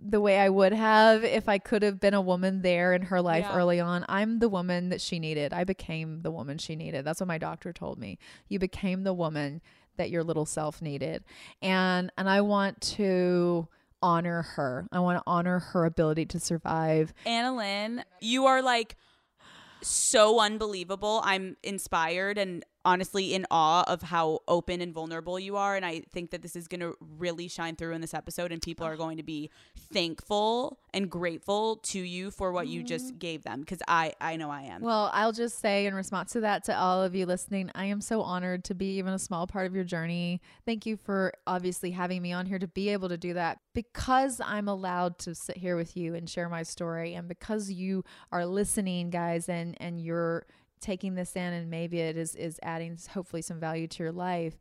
[0.00, 3.20] the way I would have if I could have been a woman there in her
[3.20, 3.56] life Yeah.
[3.56, 4.04] early on.
[4.08, 5.52] I'm the woman that she needed.
[5.52, 7.04] I became the woman she needed.
[7.04, 8.18] That's what my doctor told me.
[8.48, 9.60] You became the woman
[9.96, 11.24] that your little self needed.
[11.60, 13.66] And and I want to
[14.00, 14.86] honor her.
[14.92, 17.12] I want to honor her ability to survive.
[17.26, 18.94] Anna Lynn, you are like
[19.82, 21.20] so unbelievable.
[21.24, 25.76] I'm inspired and honestly in awe of how open and vulnerable you are.
[25.76, 28.62] And I think that this is going to really shine through in this episode, and
[28.62, 29.50] people are going to be
[29.92, 33.18] thankful and grateful to you for what you just mm.
[33.18, 34.82] gave them because I, I know I am.
[34.82, 38.00] Well, I'll just say in response to that to all of you listening, I am
[38.00, 40.40] so honored to be even a small part of your journey.
[40.64, 44.40] Thank you for obviously having me on here to be able to do that because
[44.44, 48.46] I'm allowed to sit here with you and share my story and because you are
[48.46, 50.46] listening guys and and you're
[50.80, 54.58] taking this in and maybe it is is adding hopefully some value to your life.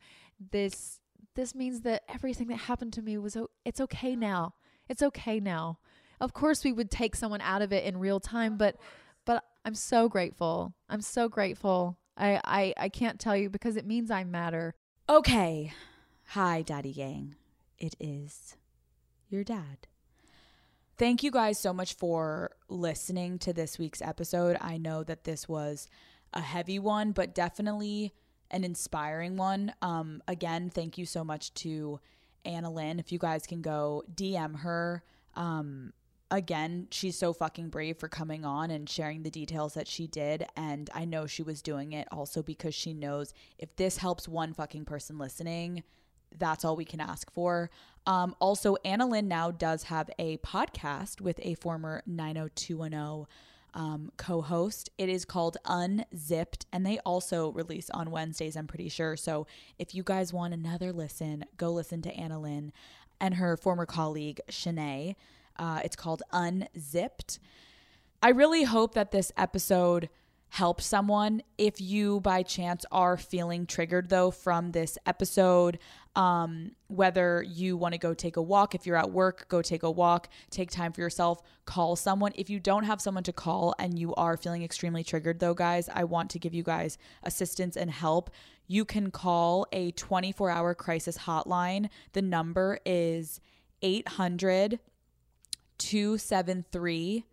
[0.51, 0.99] This
[1.35, 4.55] this means that everything that happened to me was o- it's okay now.
[4.89, 5.79] It's okay now.
[6.19, 8.77] Of course we would take someone out of it in real time, but
[9.25, 10.73] but I'm so grateful.
[10.89, 11.97] I'm so grateful.
[12.15, 14.73] I, I, I can't tell you because it means I matter.
[15.09, 15.73] Okay.
[16.29, 17.35] Hi, Daddy Gang.
[17.77, 18.55] It is
[19.29, 19.87] your dad.
[20.97, 24.57] Thank you guys so much for listening to this week's episode.
[24.59, 25.87] I know that this was
[26.33, 28.15] a heavy one, but definitely
[28.49, 29.73] an inspiring one.
[29.83, 31.99] Um, again, thank you so much to
[32.47, 32.99] AnnaLynne.
[32.99, 35.03] If you guys can go DM her.
[35.35, 35.93] Um,
[36.31, 40.47] again, she's so fucking brave for coming on and sharing the details that she did.
[40.55, 44.51] And I know she was doing it also because she knows if this helps one
[44.51, 45.83] fucking person listening,
[46.37, 47.69] that's all we can ask for.
[48.05, 53.27] Um, also, AnnaLynne now does have a podcast with a former 90210
[53.73, 54.89] um, co host.
[54.97, 59.15] It is called Unzipped, and they also release on Wednesdays, I'm pretty sure.
[59.15, 59.45] So
[59.77, 62.71] if you guys want another listen, go listen to AnnaLynne
[63.19, 65.15] and her former colleague, Shenae.
[65.57, 67.39] Uh, it's called Unzipped.
[68.21, 70.09] I really hope that this episode
[70.49, 71.41] help someone.
[71.57, 75.79] If you by chance are feeling triggered though from this episode,
[76.15, 79.83] um, whether you want to go take a walk, if you're at work, go take
[79.83, 82.31] a walk, take time for yourself, call someone.
[82.35, 85.89] If you don't have someone to call and you are feeling extremely triggered though, guys,
[85.93, 88.31] I want to give you guys assistance and help.
[88.67, 91.89] You can call a 24 hour crisis hotline.
[92.13, 93.39] The number is
[93.81, 94.79] 800
[95.77, 97.23] 273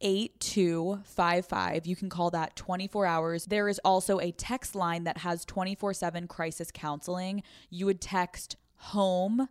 [0.00, 1.86] 8255.
[1.86, 3.46] You can call that 24 hours.
[3.46, 7.42] There is also a text line that has 24 7 crisis counseling.
[7.68, 9.48] You would text home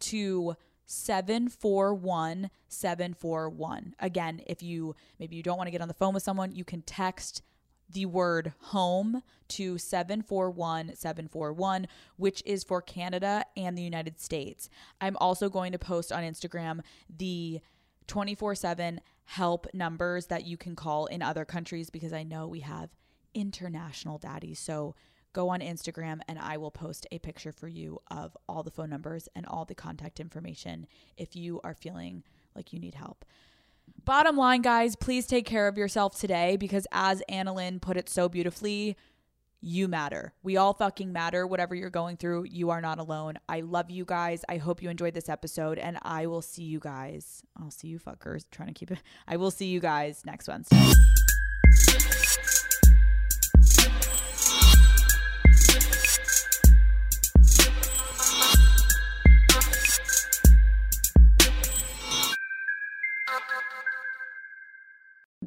[0.00, 3.94] to 741 741.
[3.98, 6.64] Again, if you maybe you don't want to get on the phone with someone, you
[6.64, 7.42] can text
[7.90, 11.86] the word home to 741 741,
[12.16, 14.68] which is for Canada and the United States.
[15.00, 16.80] I'm also going to post on Instagram
[17.14, 17.60] the
[18.06, 22.60] 24 7 help numbers that you can call in other countries because I know we
[22.60, 22.90] have
[23.34, 24.58] international daddies.
[24.58, 24.94] So
[25.32, 28.90] go on Instagram and I will post a picture for you of all the phone
[28.90, 32.22] numbers and all the contact information if you are feeling
[32.54, 33.24] like you need help.
[34.04, 38.28] Bottom line, guys, please take care of yourself today because as AnnaLynne put it so
[38.28, 38.96] beautifully,
[39.62, 40.34] you matter.
[40.42, 41.46] We all fucking matter.
[41.46, 43.38] Whatever you're going through, you are not alone.
[43.48, 44.44] I love you guys.
[44.48, 47.42] I hope you enjoyed this episode, and I will see you guys.
[47.56, 48.44] I'll see you fuckers.
[48.50, 48.98] Trying to keep it.
[49.26, 50.92] I will see you guys next Wednesday.